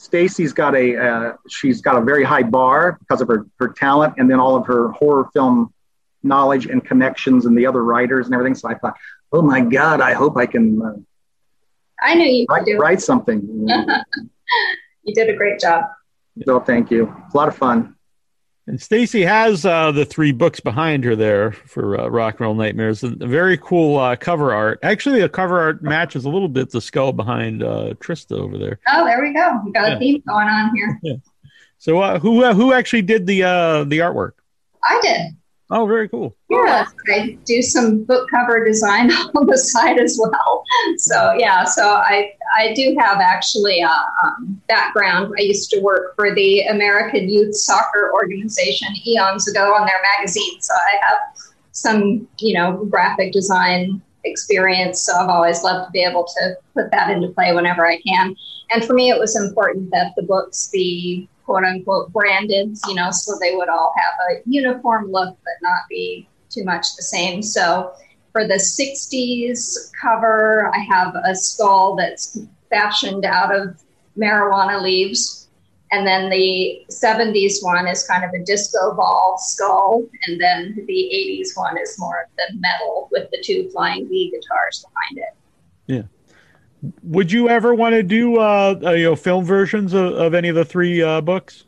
[0.00, 4.14] Staci's got a, uh, she's got a very high bar because of her her talent,
[4.16, 5.74] and then all of her horror film
[6.22, 8.54] knowledge and connections, and the other writers and everything.
[8.54, 8.96] So I thought,
[9.30, 10.80] oh my god, I hope I can.
[10.80, 10.94] Uh,
[12.00, 13.42] I knew you write, could do write something.
[15.02, 15.84] you did a great job.
[16.46, 17.14] So thank you.
[17.26, 17.94] It's a lot of fun.
[18.66, 22.54] And Staci has uh, the three books behind her there for uh, Rock and Roll
[22.54, 23.02] Nightmares.
[23.02, 24.78] A very cool uh, cover art.
[24.82, 28.78] Actually, the cover art matches a little bit the skull behind uh, Trista over there.
[28.86, 29.60] Oh, there we go.
[29.64, 29.96] We got yeah.
[29.96, 31.00] a theme going on here.
[31.10, 31.14] Yeah.
[31.78, 33.38] So, uh, who uh, who actually did the
[33.88, 34.32] the artwork?
[34.84, 35.34] I did.
[35.72, 36.34] Oh, very cool.
[36.48, 40.64] Yeah, I do some book cover design on the side as well.
[40.96, 43.88] So yeah, so I I do have actually a
[44.24, 45.32] um, background.
[45.38, 50.60] I used to work for the American Youth Soccer Organization eons ago on their magazine,
[50.60, 51.18] so I have
[51.70, 55.00] some you know graphic design experience.
[55.00, 58.34] So I've always loved to be able to put that into play whenever I can.
[58.70, 63.10] And for me, it was important that the books be quote unquote branded, you know,
[63.10, 67.42] so they would all have a uniform look but not be too much the same.
[67.42, 67.92] So
[68.30, 72.38] for the 60s cover, I have a skull that's
[72.70, 73.82] fashioned out of
[74.16, 75.48] marijuana leaves.
[75.90, 80.06] And then the 70s one is kind of a disco ball skull.
[80.28, 84.30] And then the 80s one is more of the metal with the two flying V
[84.30, 85.36] guitars behind it.
[87.02, 90.48] Would you ever want to do uh, uh, you know film versions of, of any
[90.48, 91.64] of the three uh, books?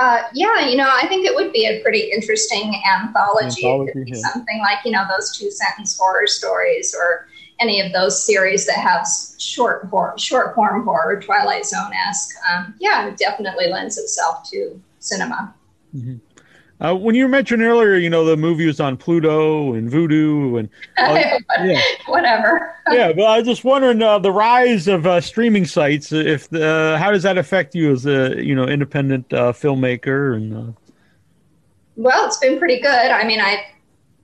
[0.00, 3.66] Uh, yeah, you know, I think it would be a pretty interesting anthology.
[3.66, 4.32] anthology it could be yeah.
[4.32, 7.28] something like, you know, those two sentence horror stories or
[7.60, 9.06] any of those series that have
[9.38, 12.34] short horror, short form horror, Twilight Zone esque.
[12.50, 15.54] Um, yeah, it definitely lends itself to cinema.
[15.94, 16.16] Mm-hmm.
[16.82, 20.68] Uh, when you mentioned earlier, you know, the movie was on Pluto and Vudu and
[20.98, 21.80] uh, yeah.
[22.06, 22.74] whatever.
[22.90, 26.10] yeah, but I was just wondering uh, the rise of uh, streaming sites.
[26.10, 30.34] If the, how does that affect you as a you know independent uh, filmmaker?
[30.34, 30.72] And uh?
[31.94, 32.88] well, it's been pretty good.
[32.88, 33.64] I mean, I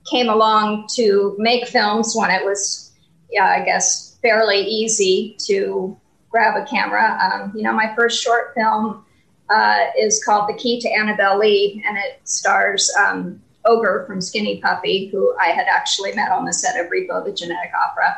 [0.09, 2.91] came along to make films when it was,
[3.31, 5.97] yeah, I guess fairly easy to
[6.29, 7.17] grab a camera.
[7.21, 9.05] Um, you know, my first short film
[9.49, 14.61] uh, is called The Key to Annabelle Lee, and it stars um, Ogre from Skinny
[14.61, 18.17] Puppy, who I had actually met on the set of Repo the Genetic Opera.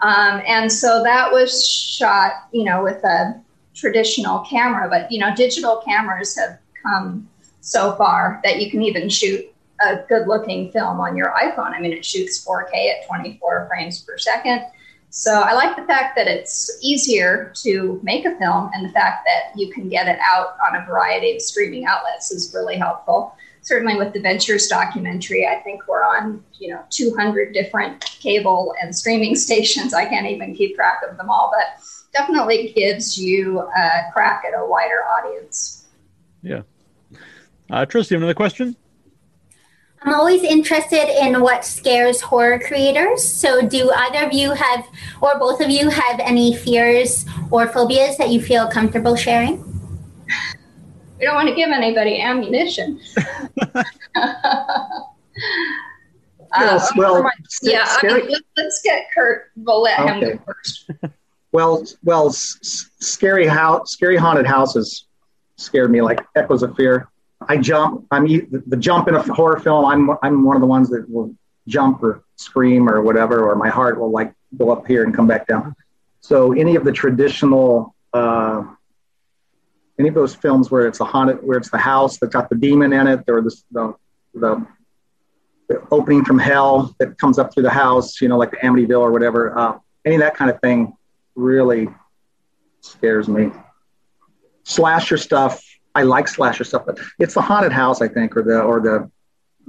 [0.00, 3.40] Um, and so that was shot, you know, with a
[3.74, 7.28] traditional camera, but, you know, digital cameras have come
[7.60, 9.44] so far that you can even shoot
[9.80, 11.72] a good looking film on your iPhone.
[11.72, 14.62] I mean, it shoots 4K at 24 frames per second.
[15.10, 19.26] So I like the fact that it's easier to make a film, and the fact
[19.26, 23.34] that you can get it out on a variety of streaming outlets is really helpful.
[23.62, 28.94] Certainly, with the Ventures documentary, I think we're on you know 200 different cable and
[28.94, 29.94] streaming stations.
[29.94, 31.82] I can't even keep track of them all, but
[32.12, 35.86] definitely gives you a crack at a wider audience.
[36.42, 36.62] Yeah.
[37.70, 38.76] Uh, Tristy, another question?
[40.02, 43.22] I'm always interested in what scares horror creators.
[43.22, 44.86] So, do either of you have,
[45.20, 49.64] or both of you have any fears or phobias that you feel comfortable sharing?
[51.18, 53.00] We don't want to give anybody ammunition.
[53.56, 53.84] uh,
[56.56, 57.28] yes, well,
[57.62, 58.22] yeah, scary.
[58.22, 59.50] I mean, let's get Curt.
[59.56, 60.12] We'll let okay.
[60.12, 60.90] him go first.
[61.52, 65.06] well, well, s- scary house, scary haunted houses
[65.56, 67.08] scared me like echoes of fear.
[67.48, 68.06] I jump.
[68.10, 69.86] I'm the jump in a horror film.
[69.86, 71.34] I'm I'm one of the ones that will
[71.66, 75.26] jump or scream or whatever, or my heart will like go up here and come
[75.26, 75.74] back down.
[76.20, 78.64] So any of the traditional, uh,
[79.98, 82.56] any of those films where it's a haunted, where it's the house that's got the
[82.56, 83.94] demon in it, or the the,
[84.34, 84.66] the,
[85.68, 89.00] the opening from hell that comes up through the house, you know, like the Amityville
[89.00, 89.58] or whatever.
[89.58, 90.94] Uh, any of that kind of thing
[91.34, 91.88] really
[92.80, 93.50] scares me.
[94.64, 95.62] Slasher stuff
[95.94, 99.10] I like slasher stuff, but it's the haunted house, I think, or the or the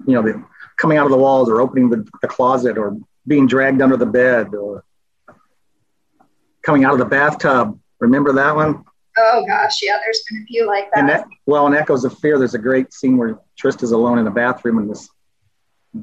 [0.05, 0.43] you know the
[0.77, 2.97] coming out of the walls or opening the, the closet or
[3.27, 4.83] being dragged under the bed or
[6.63, 7.79] coming out of the bathtub.
[7.99, 8.85] Remember that one?
[9.17, 9.97] Oh gosh, yeah.
[10.03, 10.99] There's been a few like that.
[10.99, 14.25] And that well, in Echoes of Fear, there's a great scene where Trista's alone in
[14.25, 15.09] the bathroom and this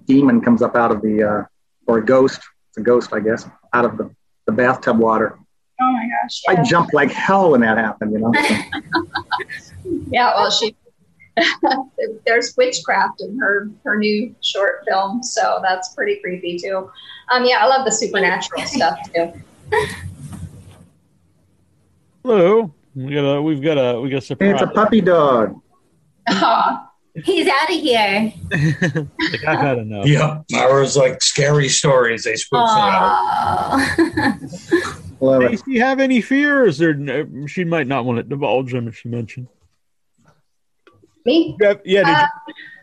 [0.05, 1.45] demon comes up out of the uh,
[1.87, 2.41] or a ghost.
[2.69, 4.14] It's a ghost, I guess, out of the,
[4.47, 5.39] the bathtub water.
[5.87, 6.43] Oh my gosh!
[6.49, 6.61] Yeah.
[6.61, 8.12] I jumped like hell when that happened.
[8.12, 8.32] You know.
[10.11, 10.74] yeah, well, she
[12.26, 16.91] there's witchcraft in her her new short film, so that's pretty creepy too.
[17.30, 19.32] Um, yeah, I love the supernatural stuff too.
[22.24, 24.55] Hello, we got a we've got a we got a surprise.
[24.55, 25.61] It's a puppy dog.
[27.24, 28.32] He's out of here.
[28.51, 30.07] like, I've had enough.
[30.07, 32.24] Yeah, Myra's like scary stories.
[32.24, 33.87] They spook me out.
[35.21, 36.95] Love Does she have any fears, or
[37.47, 39.49] she might not want to divulge them if she mentioned?
[41.25, 41.57] Me?
[41.85, 42.03] Yeah.
[42.07, 42.27] Uh,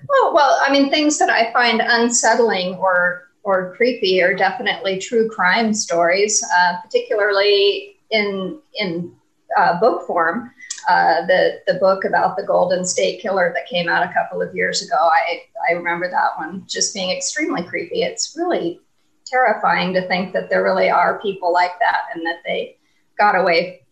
[0.09, 5.29] well, well, I mean, things that I find unsettling or or creepy are definitely true
[5.29, 9.13] crime stories, uh, particularly in in
[9.57, 10.51] uh, book form.
[10.89, 14.53] Uh, the the book about the Golden State Killer that came out a couple of
[14.55, 14.97] years ago.
[14.97, 18.01] I I remember that one just being extremely creepy.
[18.01, 18.81] It's really
[19.33, 22.77] terrifying to think that there really are people like that and that they
[23.17, 23.83] got away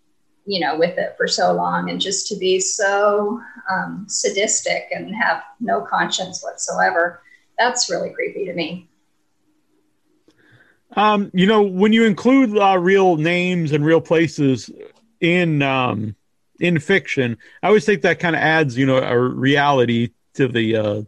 [0.46, 5.16] you know with it for so long and just to be so um, sadistic and
[5.16, 7.22] have no conscience whatsoever.
[7.58, 8.88] That's really creepy to me.
[10.96, 14.70] Um, you know when you include uh, real names and real places
[15.22, 16.16] in um,
[16.60, 20.76] in fiction i always think that kind of adds you know a reality to the
[20.76, 21.02] uh,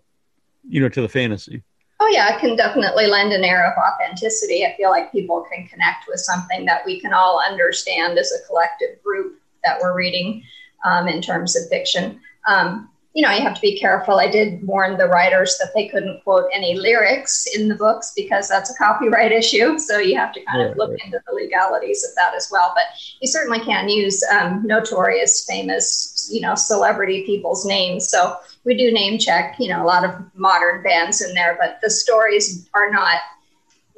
[0.67, 1.63] you know to the fantasy
[2.03, 4.65] Oh yeah, it can definitely lend an air of authenticity.
[4.65, 8.45] I feel like people can connect with something that we can all understand as a
[8.45, 10.43] collective group that we're reading
[10.83, 12.19] um, in terms of fiction.
[12.45, 14.19] Um, you know, you have to be careful.
[14.19, 18.49] I did warn the writers that they couldn't quote any lyrics in the books because
[18.49, 19.77] that's a copyright issue.
[19.77, 20.99] So you have to kind yeah, of look right.
[21.05, 22.71] into the legalities of that as well.
[22.73, 22.85] But
[23.21, 28.09] you certainly can use um, notorious, famous, you know, celebrity people's names.
[28.09, 31.77] So we do name check, you know, a lot of modern bands in there, but
[31.83, 33.19] the stories are not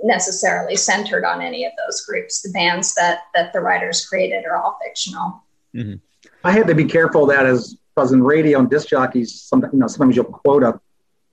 [0.04, 2.42] necessarily centered on any of those groups.
[2.42, 5.42] The bands that that the writers created are all fictional.
[5.74, 5.96] Mm-hmm.
[6.44, 9.80] I had to be careful that as because in radio and disc jockeys, sometimes you
[9.80, 10.80] know sometimes you'll quote a,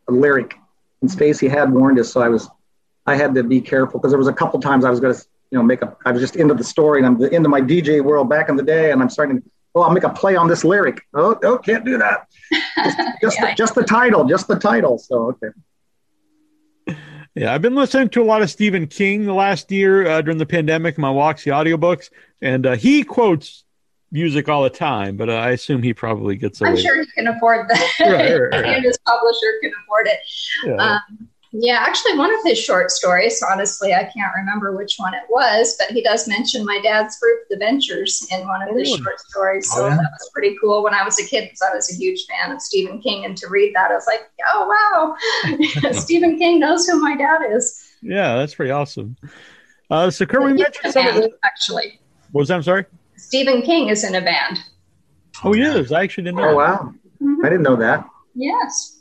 [0.08, 0.54] a lyric,
[1.00, 2.48] and Staci had warned us, so I was
[3.06, 5.20] I had to be careful because there was a couple times I was going to
[5.50, 8.02] you know make a I was just into the story and I'm into my DJ
[8.02, 10.48] world back in the day, and I'm starting to oh I'll make a play on
[10.48, 11.02] this lyric.
[11.14, 12.28] Oh no, can't do that.
[12.76, 13.50] Just, just, yeah.
[13.50, 14.98] the, just the title, just the title.
[14.98, 16.96] So okay.
[17.34, 20.36] Yeah, I've been listening to a lot of Stephen King the last year uh, during
[20.36, 20.98] the pandemic.
[20.98, 22.10] My walks, the audiobooks,
[22.42, 23.64] and uh, he quotes
[24.12, 25.16] music all the time.
[25.16, 26.60] But uh, I assume he probably gets.
[26.60, 26.70] Away.
[26.70, 27.88] I'm sure he can afford that.
[28.00, 28.64] Right, right, right.
[28.76, 30.18] and his publisher can afford it.
[30.64, 30.76] Yeah.
[30.76, 35.24] Um, yeah, actually, one of his short stories, honestly, I can't remember which one it
[35.28, 38.96] was, but he does mention my dad's group, The Ventures, in one of his oh.
[38.96, 39.70] short stories.
[39.70, 39.96] So oh, yeah.
[39.96, 42.52] that was pretty cool when I was a kid because I was a huge fan
[42.52, 43.26] of Stephen King.
[43.26, 47.42] And to read that, I was like, oh, wow, Stephen King knows who my dad
[47.50, 47.86] is.
[48.00, 49.16] Yeah, that's pretty awesome.
[49.90, 52.00] Uh, so, Curt, we mentioned some band, actually.
[52.30, 52.54] What was that?
[52.54, 52.86] I'm sorry?
[53.22, 54.58] Stephen King is in a band.
[55.44, 55.92] Oh, he is.
[55.92, 56.50] I actually didn't know.
[56.50, 56.94] Oh, wow.
[57.22, 57.46] Mm-hmm.
[57.46, 58.04] I didn't know that.
[58.34, 59.00] Yes.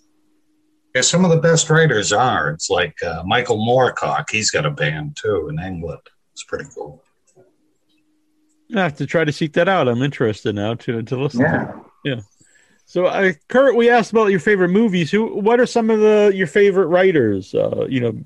[0.95, 2.51] Yeah, some of the best writers are.
[2.51, 4.29] It's like uh, Michael Moorcock.
[4.29, 6.01] He's got a band too in England.
[6.33, 7.03] It's pretty cool.
[8.75, 9.87] I have to try to seek that out.
[9.87, 11.41] I'm interested now to to listen.
[11.41, 11.65] Yeah.
[11.65, 11.85] To.
[12.05, 12.21] Yeah.
[12.85, 15.11] So, uh, Curt, we asked about your favorite movies.
[15.11, 15.35] Who?
[15.39, 17.53] What are some of the your favorite writers?
[17.53, 18.17] Uh, you know,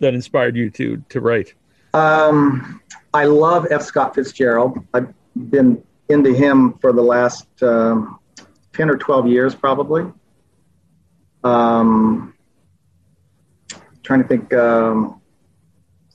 [0.00, 1.54] that inspired you to to write.
[1.94, 2.82] Um,
[3.14, 3.82] I love F.
[3.82, 4.78] Scott Fitzgerald.
[4.92, 8.18] I've been into him for the last um,
[8.72, 10.04] ten or twelve years, probably.
[11.44, 12.34] Um,
[14.02, 14.52] trying to think.
[14.52, 15.20] Um,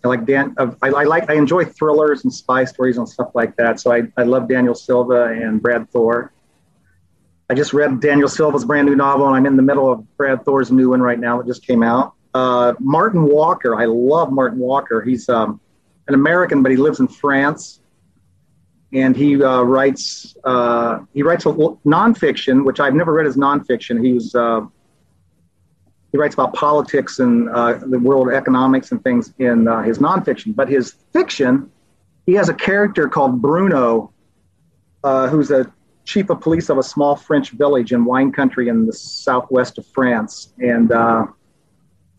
[0.04, 0.56] I like Dan.
[0.58, 1.30] Uh, I, I, like.
[1.30, 3.80] I enjoy thrillers and spy stories and stuff like that.
[3.80, 6.34] So I, I love Daniel Silva and Brad Thor.
[7.50, 10.44] I just read Daniel Silva's brand new novel, and I'm in the middle of Brad
[10.46, 11.38] Thor's new one right now.
[11.38, 12.14] that just came out.
[12.34, 13.76] Uh, Martin Walker.
[13.76, 15.02] I love Martin Walker.
[15.02, 15.60] He's um,
[16.08, 17.81] an American, but he lives in France,
[18.94, 24.04] and he uh, writes uh, he writes a nonfiction, which I've never read as nonfiction.
[24.04, 24.62] He was uh,
[26.12, 30.56] he writes about politics and uh, the world economics and things in uh, his nonfiction.
[30.56, 31.72] But his fiction,
[32.26, 34.12] he has a character called Bruno,
[35.04, 35.72] uh, who's a
[36.04, 39.86] chief of police of a small French village in wine country in the southwest of
[39.88, 40.54] France.
[40.60, 40.92] And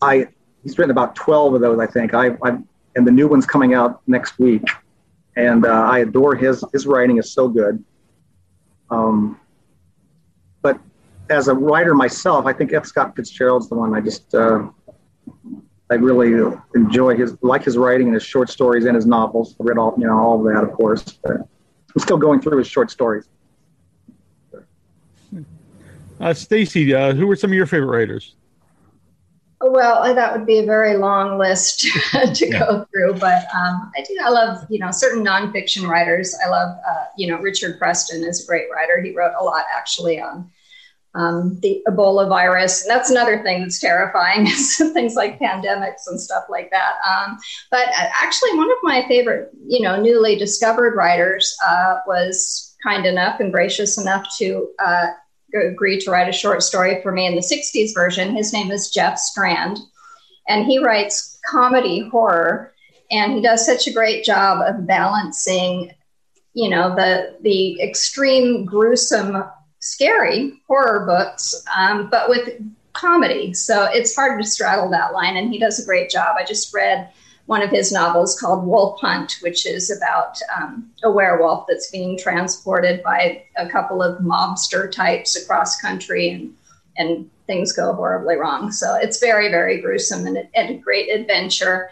[0.01, 0.27] I,
[0.63, 2.13] he's written about 12 of those, I think.
[2.13, 2.57] I, I
[2.95, 4.63] and the new one's coming out next week.
[5.35, 7.83] And uh, I adore his his writing is so good.
[8.89, 9.39] Um,
[10.61, 10.79] but
[11.29, 12.85] as a writer myself, I think F.
[12.85, 14.67] Scott Fitzgerald's the one I just uh,
[15.89, 19.55] I really enjoy his like his writing and his short stories and his novels.
[19.59, 21.03] I read all you know all of that, of course.
[21.03, 23.27] But I'm still going through his short stories.
[26.19, 28.35] Uh, Staci, uh, who were some of your favorite writers?
[29.65, 31.79] Well, that would be a very long list
[32.11, 32.59] to yeah.
[32.59, 34.17] go through, but um, I do.
[34.23, 36.35] I love you know certain nonfiction writers.
[36.45, 39.01] I love uh, you know Richard Preston is a great writer.
[39.01, 40.51] He wrote a lot actually on
[41.15, 42.81] um, the Ebola virus.
[42.81, 46.95] And that's another thing that's terrifying, is things like pandemics and stuff like that.
[47.07, 47.37] Um,
[47.71, 53.05] but uh, actually, one of my favorite, you know, newly discovered writers uh, was kind
[53.05, 55.07] enough and gracious enough to uh,
[55.53, 58.35] agree to write a short story for me in the 60s version.
[58.35, 59.79] His name is Jeff Strand,
[60.47, 62.73] and he writes comedy horror,
[63.11, 65.91] and he does such a great job of balancing
[66.53, 69.43] you know the the extreme gruesome
[69.79, 72.61] scary horror books, um, but with
[72.93, 73.53] comedy.
[73.53, 76.35] So it's hard to straddle that line, and he does a great job.
[76.37, 77.11] I just read
[77.45, 82.17] one of his novels called Wolf Hunt, which is about um, a werewolf that's being
[82.17, 86.53] transported by a couple of mobster types across country, and
[86.95, 88.71] and things go horribly wrong.
[88.71, 91.89] So it's very, very gruesome and, and a great adventure.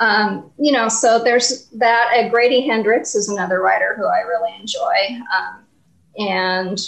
[0.00, 2.12] Um, you know, so there's that.
[2.14, 4.94] Uh, Grady Hendrix is another writer who I really enjoy.
[5.36, 5.64] Um,
[6.18, 6.78] and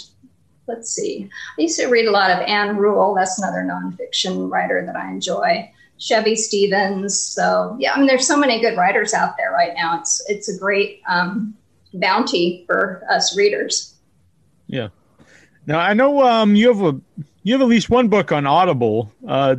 [0.67, 1.29] let's see.
[1.57, 3.13] I used to read a lot of Ann Rule.
[3.15, 5.71] That's another nonfiction writer that I enjoy.
[5.99, 7.17] Chevy Stevens.
[7.17, 9.99] So yeah, I mean, there's so many good writers out there right now.
[9.99, 11.55] It's it's a great um,
[11.93, 13.95] bounty for us readers.
[14.67, 14.89] Yeah.
[15.65, 16.99] Now I know um, you have a
[17.43, 19.11] you have at least one book on Audible.
[19.27, 19.55] Uh,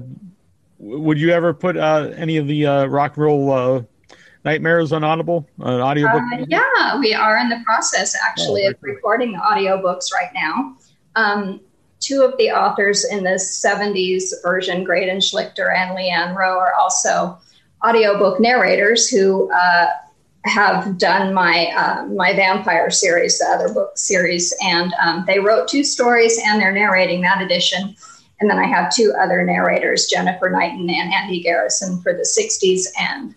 [0.79, 3.83] would you ever put uh, any of the uh, rock roll uh,
[4.45, 6.23] nightmares on Audible, an audiobook?
[6.33, 10.77] Uh, yeah, we are in the process actually oh, of recording the audiobooks right now.
[11.17, 11.61] Um,
[12.05, 17.39] two of the authors in the 70s version, Graydon Schlichter and Leanne Rowe, are also
[17.85, 19.87] audiobook narrators who uh,
[20.45, 25.69] have done my uh, my vampire series, the other book series, and um, they wrote
[25.69, 27.95] two stories and they're narrating that edition.
[28.41, 32.87] And then I have two other narrators, Jennifer Knighton and Andy Garrison, for the 60s
[32.99, 33.35] and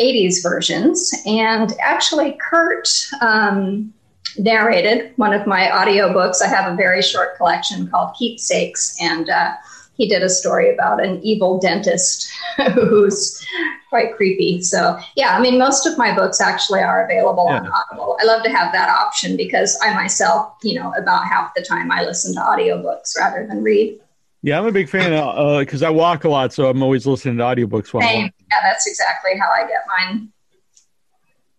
[0.00, 1.12] 80s versions.
[1.26, 2.88] And actually, Curt
[3.20, 3.92] um,
[4.38, 6.42] narrated one of my audiobooks.
[6.42, 9.52] I have a very short collection called Keepsakes, and uh,
[9.96, 12.30] he did a story about an evil dentist
[12.74, 13.44] who's
[13.88, 14.62] quite creepy.
[14.62, 17.60] So, yeah, I mean, most of my books actually are available yeah.
[17.60, 18.18] on Audible.
[18.20, 21.90] I love to have that option because I myself, you know, about half the time
[21.90, 24.00] I listen to audiobooks rather than read.
[24.42, 27.06] Yeah, I'm a big fan of because uh, I walk a lot, so I'm always
[27.06, 28.30] listening to audiobooks while Same.
[28.50, 30.32] Yeah, that's exactly how I get mine.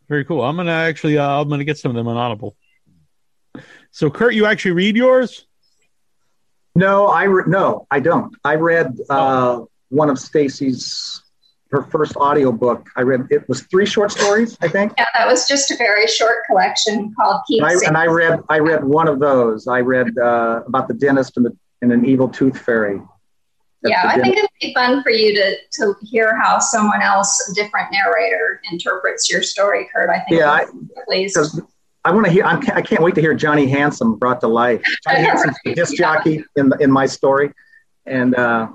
[0.08, 0.42] Very cool.
[0.42, 2.56] I'm gonna actually, uh, I'm gonna get some of them on Audible.
[3.98, 5.48] So, Curt, you actually read yours?
[6.76, 8.32] No, I re- no, I don't.
[8.46, 11.24] I read uh, one of Staci's
[11.72, 12.88] her first audiobook.
[12.96, 14.94] I read it was three short stories, I think.
[15.00, 17.64] Yeah, that was just a very short collection called Keep.
[17.64, 19.68] And I, and I read I read one of those.
[19.68, 23.02] I read uh, about the dentist and, the, and an evil tooth fairy.
[23.82, 27.50] That's yeah, I think it'd be fun for you to to hear how someone else,
[27.50, 30.12] a different narrator, interprets your story, Curt.
[30.12, 30.40] I think.
[30.40, 30.66] Yeah, I,
[31.08, 31.36] please.
[32.04, 32.44] I want to hear.
[32.44, 34.82] I'm, I can not wait to hear Johnny Handsome brought to life.
[35.04, 37.52] Johnny Handsome's the disc jockey in the, in my story,
[38.06, 38.70] and uh,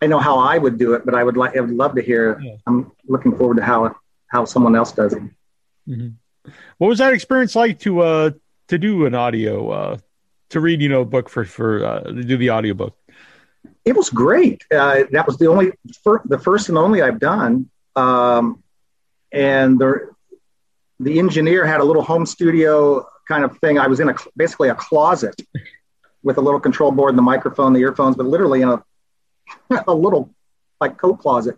[0.00, 1.56] I know how I would do it, but I would like.
[1.56, 2.40] I would love to hear.
[2.40, 2.56] Yeah.
[2.66, 3.94] I'm looking forward to how
[4.28, 5.22] how someone else does it.
[5.88, 6.50] Mm-hmm.
[6.78, 8.30] What was that experience like to uh
[8.68, 9.98] to do an audio uh
[10.50, 12.96] to read you know a book for for uh, to do the audiobook?
[13.84, 14.64] It was great.
[14.70, 17.68] Uh, that was the only fir- the first and only I've done.
[17.96, 18.62] Um,
[19.30, 20.13] and there
[21.04, 23.78] the engineer had a little home studio kind of thing.
[23.78, 25.34] I was in a basically a closet
[26.22, 28.82] with a little control board and the microphone, the earphones, but literally in a
[29.86, 30.34] a little
[30.80, 31.56] like coat closet,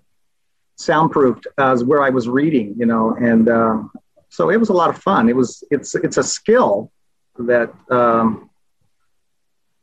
[0.77, 3.93] soundproofed as where I was reading, you know, and um,
[4.29, 5.29] so it was a lot of fun.
[5.29, 6.91] It was it's it's a skill
[7.39, 8.51] that um,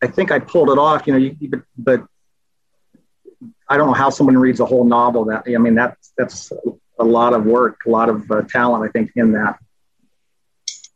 [0.01, 2.05] I think I pulled it off, you know, you, but, but
[3.69, 5.25] I don't know how someone reads a whole novel.
[5.25, 6.51] That I mean, that's that's
[6.99, 9.57] a lot of work, a lot of uh, talent, I think, in that.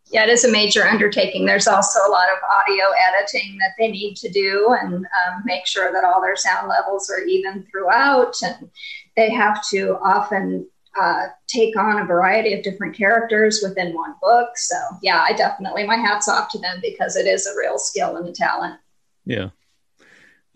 [0.09, 1.45] Yeah, it is a major undertaking.
[1.45, 5.67] There's also a lot of audio editing that they need to do and um, make
[5.67, 8.35] sure that all their sound levels are even throughout.
[8.41, 8.69] And
[9.17, 10.65] they have to often
[10.99, 14.57] uh, take on a variety of different characters within one book.
[14.57, 18.15] So, yeah, I definitely, my hat's off to them because it is a real skill
[18.15, 18.79] and a talent.
[19.25, 19.49] Yeah.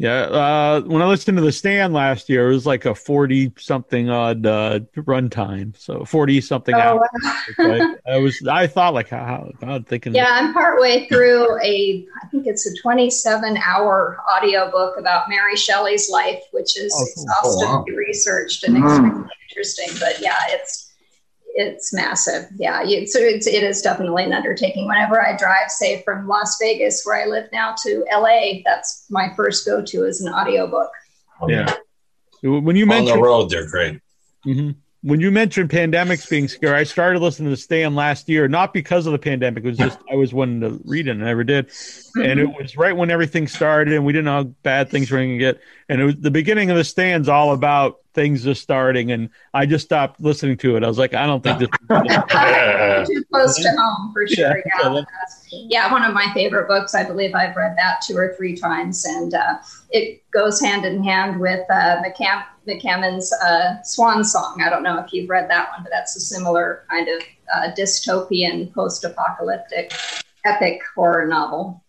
[0.02, 3.54] Yeah, uh, when I listened to the stand last year, it was like a forty
[3.60, 7.04] something odd uh, runtime, so forty something oh,
[7.60, 7.96] Wow.
[8.08, 10.16] I was, I thought like how, I'm thinking.
[10.16, 15.56] Yeah, I'm partway through a, I think it's a 27 hour audio book about Mary
[15.56, 17.86] Shelley's life, which is oh, exhaustively oh, wow.
[17.96, 18.84] researched and mm.
[18.84, 19.90] extremely interesting.
[20.00, 20.91] But yeah, it's
[21.56, 22.46] it's massive.
[22.56, 24.88] Yeah, you, so it's, it is definitely an undertaking.
[24.88, 29.34] Whenever I drive, say from Las Vegas, where I live now, to LA, that's my
[29.36, 30.92] first go to is an audiobook.
[31.48, 31.74] Yeah.
[32.44, 34.00] When you mentioned on the road, they're great.
[34.46, 34.72] Mm-hmm
[35.04, 39.08] when you mentioned pandemics being scary, I started listening to Stan last year, not because
[39.08, 39.64] of the pandemic.
[39.64, 41.72] It was just I was wanting to read it and I never did.
[42.16, 45.18] And it was right when everything started and we didn't know how bad things were
[45.18, 45.60] going to get.
[45.90, 49.12] And it was the beginning of the stand's all about things just starting.
[49.12, 50.84] And I just stopped listening to it.
[50.84, 54.58] I was like, I don't think this is too close to home for sure.
[54.58, 54.94] Yeah.
[54.94, 55.04] Yeah.
[55.50, 55.92] yeah.
[55.92, 56.94] one of my favorite books.
[56.94, 59.04] I believe I've read that two or three times.
[59.06, 59.58] And uh,
[59.90, 62.04] it goes hand in hand with uh,
[62.68, 64.62] McCam- McCammon's uh, Swan Song.
[64.64, 67.22] I don't know if you've read that one, but that's a similar kind of
[67.54, 69.94] uh, dystopian, post-apocalyptic,
[70.46, 71.84] epic horror novel.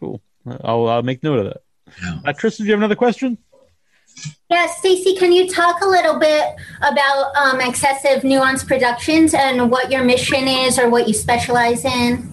[0.00, 0.20] Cool.
[0.64, 1.62] I'll, I'll make note of that.
[2.02, 2.18] Yeah.
[2.24, 3.38] Uh, Tristan, do you have another question?
[4.50, 6.44] Yeah, Staci, can you talk a little bit
[6.82, 12.28] about um, Excessive Nuance Productions and what your mission is or what you specialize in?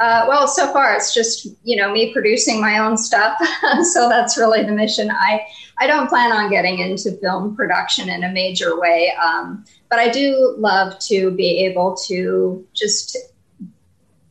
[0.00, 3.36] Uh, well, so far it's just you know me producing my own stuff,
[3.92, 5.10] so that's really the mission.
[5.10, 5.44] I
[5.80, 10.08] I don't plan on getting into film production in a major way, um, but I
[10.08, 13.16] do love to be able to just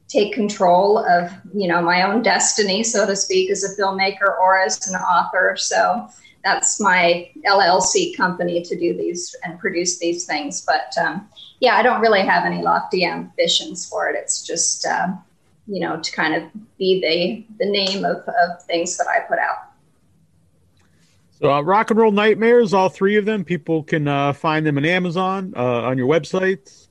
[0.07, 4.59] take control of you know my own destiny, so to speak, as a filmmaker or
[4.59, 5.55] as an author.
[5.57, 6.07] So
[6.43, 10.65] that's my LLC company to do these and produce these things.
[10.65, 11.27] But um,
[11.59, 14.15] yeah, I don't really have any lofty ambitions for it.
[14.15, 15.07] It's just uh,
[15.67, 16.43] you know to kind of
[16.77, 19.66] be the the name of, of things that I put out.
[21.39, 24.77] So, uh, Rock and Roll Nightmares, all three of them, people can uh, find them
[24.77, 26.87] on Amazon, uh, on your website.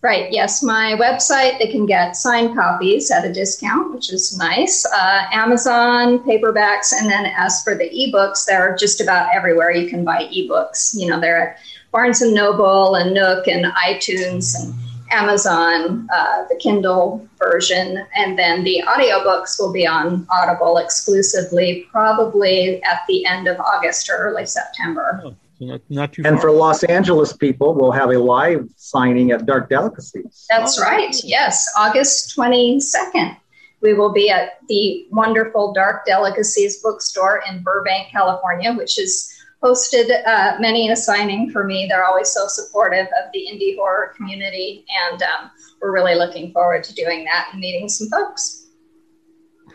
[0.00, 0.62] Right, yes.
[0.62, 4.86] My website, they can get signed copies at a discount, which is nice.
[4.86, 10.04] Uh, Amazon, paperbacks, and then as for the ebooks, they're just about everywhere you can
[10.04, 10.94] buy ebooks.
[10.96, 11.58] You know, they're at
[11.90, 14.72] Barnes and Noble and Nook and iTunes and
[15.10, 22.82] Amazon, uh, the Kindle version, and then the audiobooks will be on Audible exclusively, probably
[22.82, 25.20] at the end of August or early September.
[25.24, 25.34] Oh.
[25.60, 26.42] So not, not too And far.
[26.42, 30.46] for Los Angeles people, we'll have a live signing at Dark Delicacies.
[30.48, 30.82] That's oh.
[30.82, 31.14] right.
[31.22, 33.36] Yes, August 22nd.
[33.82, 40.26] We will be at the wonderful Dark Delicacies bookstore in Burbank, California, which has hosted
[40.26, 41.86] uh, many a signing for me.
[41.88, 45.50] They're always so supportive of the indie horror community, and um,
[45.80, 48.68] we're really looking forward to doing that and meeting some folks.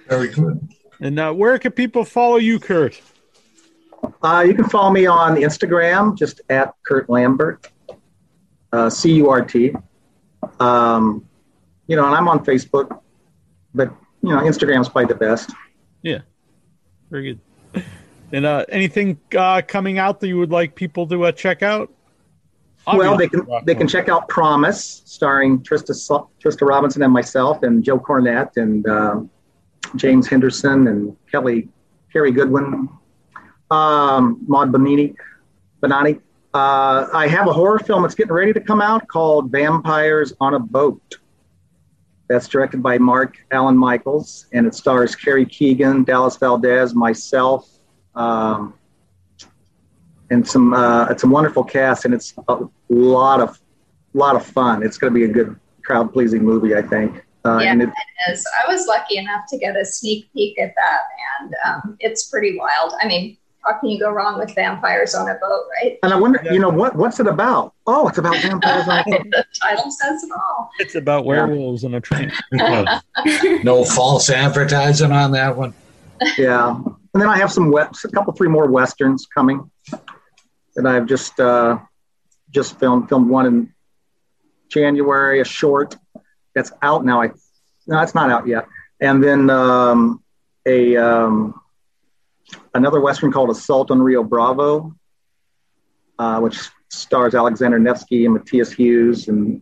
[0.08, 0.68] Very good.
[1.00, 3.02] And uh, where can people follow you, Curt?
[4.22, 7.70] Uh, you can follow me on Instagram, just at Curt Lambert,
[8.72, 9.74] uh, C U R T.
[10.60, 11.26] Um,
[11.88, 13.02] you know, and I'm on Facebook,
[13.74, 15.52] but you know, Instagram's probably the best.
[16.02, 16.20] Yeah,
[17.10, 17.40] very
[17.74, 17.84] good.
[18.32, 21.92] And uh, anything uh, coming out that you would like people to uh, check out?
[22.88, 27.84] Well, they can they can check out Promise, starring Trista Trista Robinson and myself, and
[27.84, 29.30] Joe Cornett and um,
[29.96, 31.70] James Henderson and Kelly
[32.14, 32.88] Kerry Goodwin,
[33.72, 35.16] um, Maud Bonini,
[35.82, 36.22] Bonani.
[36.54, 40.54] Uh, I have a horror film that's getting ready to come out called Vampires on
[40.54, 41.18] a Boat.
[42.30, 47.75] That's directed by Mark Allen Michaels, and it stars Carrie Keagan, Dallas Valdez, myself,
[48.16, 48.74] um,
[50.30, 50.74] and some.
[50.74, 52.58] Uh, it's a wonderful cast, and it's a
[52.90, 53.60] lot of
[54.14, 54.82] lot of fun.
[54.84, 57.24] It's going to be a good crowd pleasing movie, I think.
[57.46, 57.72] Uh, Yeah.
[57.74, 57.90] and it,
[58.32, 61.00] Is I was lucky enough to get a sneak peek at that,
[61.42, 62.94] and um, it's pretty wild.
[63.02, 66.00] I mean, how can you go wrong with vampires on a boat, right?
[66.02, 67.74] and I wonder, you know, what what's it about?
[67.86, 68.88] Oh, it's about vampires.
[68.88, 69.24] on a boat.
[69.32, 70.72] the title says it all.
[70.80, 72.32] It's about werewolves on a train.
[73.64, 75.74] No false advertising on that one.
[76.38, 76.80] yeah,
[77.16, 79.72] and then I have some wet, a couple, three more westerns coming
[80.76, 81.80] that I've just uh,
[82.52, 83.08] just filmed.
[83.08, 83.74] Filmed one in
[84.68, 85.96] January, a short
[86.54, 87.22] that's out now.
[87.22, 87.32] I
[87.88, 88.68] no, it's not out yet.
[89.00, 90.22] And then um,
[90.66, 91.54] a um,
[92.74, 94.94] another western called Assault on Rio Bravo,
[96.20, 99.62] uh, which stars Alexander Nevsky and Matthias Hues and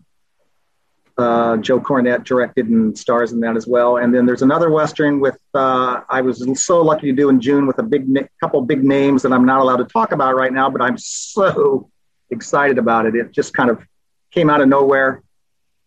[1.18, 3.97] uh, Joe Cornett directed and stars in that as well.
[3.97, 7.68] And then there's another western with uh, I was so lucky to do in June
[7.68, 10.51] with a big na- couple big names that I'm not allowed to talk about right
[10.51, 11.89] now, but I'm so
[12.32, 13.16] excited about it.
[13.16, 13.86] It just kind of
[14.32, 15.22] came out of nowhere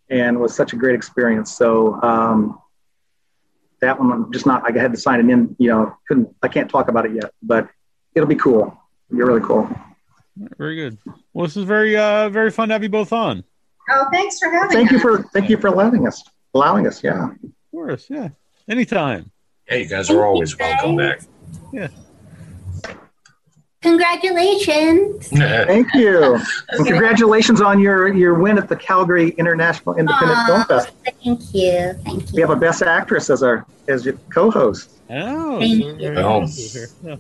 [0.08, 1.52] and was such a great experience.
[1.52, 2.60] So um,
[3.80, 4.62] that one I'm just not.
[4.64, 5.56] I had to sign it in.
[5.58, 6.34] You know, couldn't.
[6.42, 7.68] I can't talk about it yet, but
[8.14, 8.80] it'll be cool.
[9.10, 9.68] Be really cool.
[10.58, 10.98] Very good.
[11.32, 13.44] Well, this is very, uh, very fun to have you both on.
[13.90, 15.02] Oh, thanks for having Thank you us.
[15.02, 16.22] for thank you for allowing us
[16.54, 17.02] allowing us.
[17.04, 17.30] Yeah.
[17.30, 17.38] Of
[17.70, 18.30] course, yeah.
[18.68, 19.30] Anytime.
[19.66, 21.20] Hey, you guys are always welcome back.
[21.72, 21.88] Yeah.
[23.82, 25.28] Congratulations.
[25.32, 26.38] Thank you.
[26.70, 30.46] And congratulations on your your win at the Calgary International Independent Aw.
[30.46, 30.90] Film Fest.
[31.22, 31.92] Thank you.
[32.04, 32.28] Thank you.
[32.34, 34.90] We have a best actress as our as your co-host.
[35.10, 35.94] Oh, Thank you.
[35.94, 36.46] good Oh.
[37.04, 37.16] Yeah.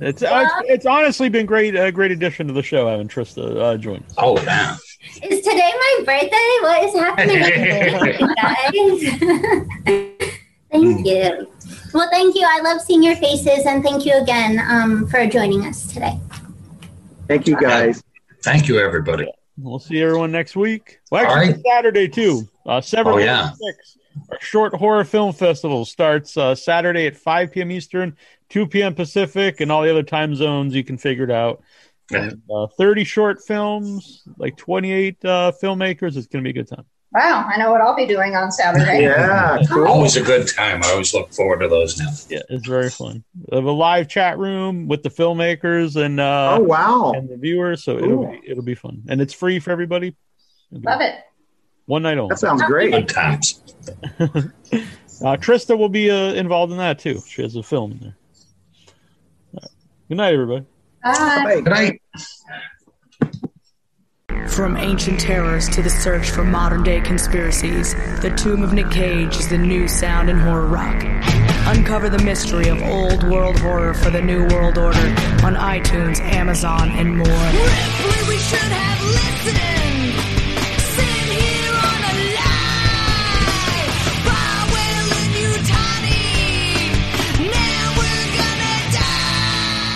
[0.00, 3.60] It's, uh, it's it's honestly been great a great addition to the show having Trista
[3.60, 4.14] uh, join us.
[4.18, 4.76] oh, yeah.
[5.22, 6.50] Is today my birthday?
[6.62, 7.40] What is happening
[8.36, 10.34] guys?
[10.70, 11.50] thank you.
[11.92, 12.44] Well, thank you.
[12.48, 16.18] I love seeing your faces, and thank you again um, for joining us today.
[17.28, 18.02] Thank you guys.
[18.42, 19.26] Thank you, everybody.
[19.56, 21.00] We'll see everyone next week.
[21.10, 21.62] Well, actually, All right.
[21.66, 22.48] Saturday too.
[22.66, 23.50] Uh, seven Oh, yeah.
[23.52, 23.98] six.
[24.30, 27.70] Our short horror film festival starts uh, Saturday at 5 p.m.
[27.72, 28.16] Eastern,
[28.50, 28.94] 2 p.m.
[28.94, 31.62] Pacific, and all the other time zones you can figure it out.
[32.10, 32.24] Yeah.
[32.24, 36.16] And, uh, 30 short films, like 28 uh, filmmakers.
[36.16, 36.84] It's going to be a good time.
[37.12, 39.02] Wow, I know what I'll be doing on Saturday.
[39.04, 39.86] Yeah, cool.
[39.86, 40.82] Always a good time.
[40.82, 42.08] I always look forward to those now.
[42.28, 43.22] Yeah, it's very fun.
[43.48, 47.12] We have a live chat room with the filmmakers and uh, Oh wow.
[47.14, 50.16] and the viewers, so it'll be it'll be fun, and it's free for everybody.
[50.72, 51.14] It'll Love it.
[51.86, 52.30] One night only.
[52.32, 52.90] That sounds great.
[52.90, 53.62] Good times.
[55.22, 57.22] Uh, Trista will be uh, involved in that too.
[57.28, 58.16] She has a film in there.
[59.54, 59.70] All right.
[60.08, 60.66] Good night, everybody.
[61.04, 61.60] Bye.
[61.62, 62.00] Good night.
[64.48, 69.36] From ancient terrors to the search for modern day conspiracies, The Tomb of Nick Cage
[69.36, 71.02] is the new sound in horror rock.
[71.66, 74.98] Uncover the mystery of old world horror for the new world order
[75.44, 77.26] on iTunes, Amazon, and more.
[77.26, 79.83] Ripley, we should have listened.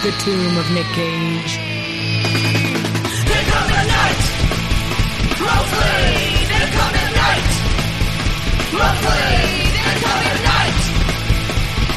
[0.09, 1.59] The Tomb of Nick Cage.
[3.28, 4.24] They're coming night.
[5.36, 7.50] Roughly, they're coming night.
[8.72, 9.28] Roughly,
[9.76, 10.80] they're coming night.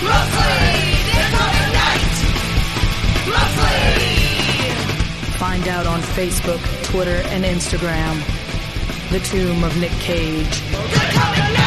[0.03, 0.59] Roughly,
[1.07, 2.15] they're coming night.
[3.31, 3.79] Roughly.
[5.39, 8.19] Find out on Facebook, Twitter, and Instagram.
[9.09, 10.61] The Tomb of Nick Cage.
[10.69, 11.60] They're coming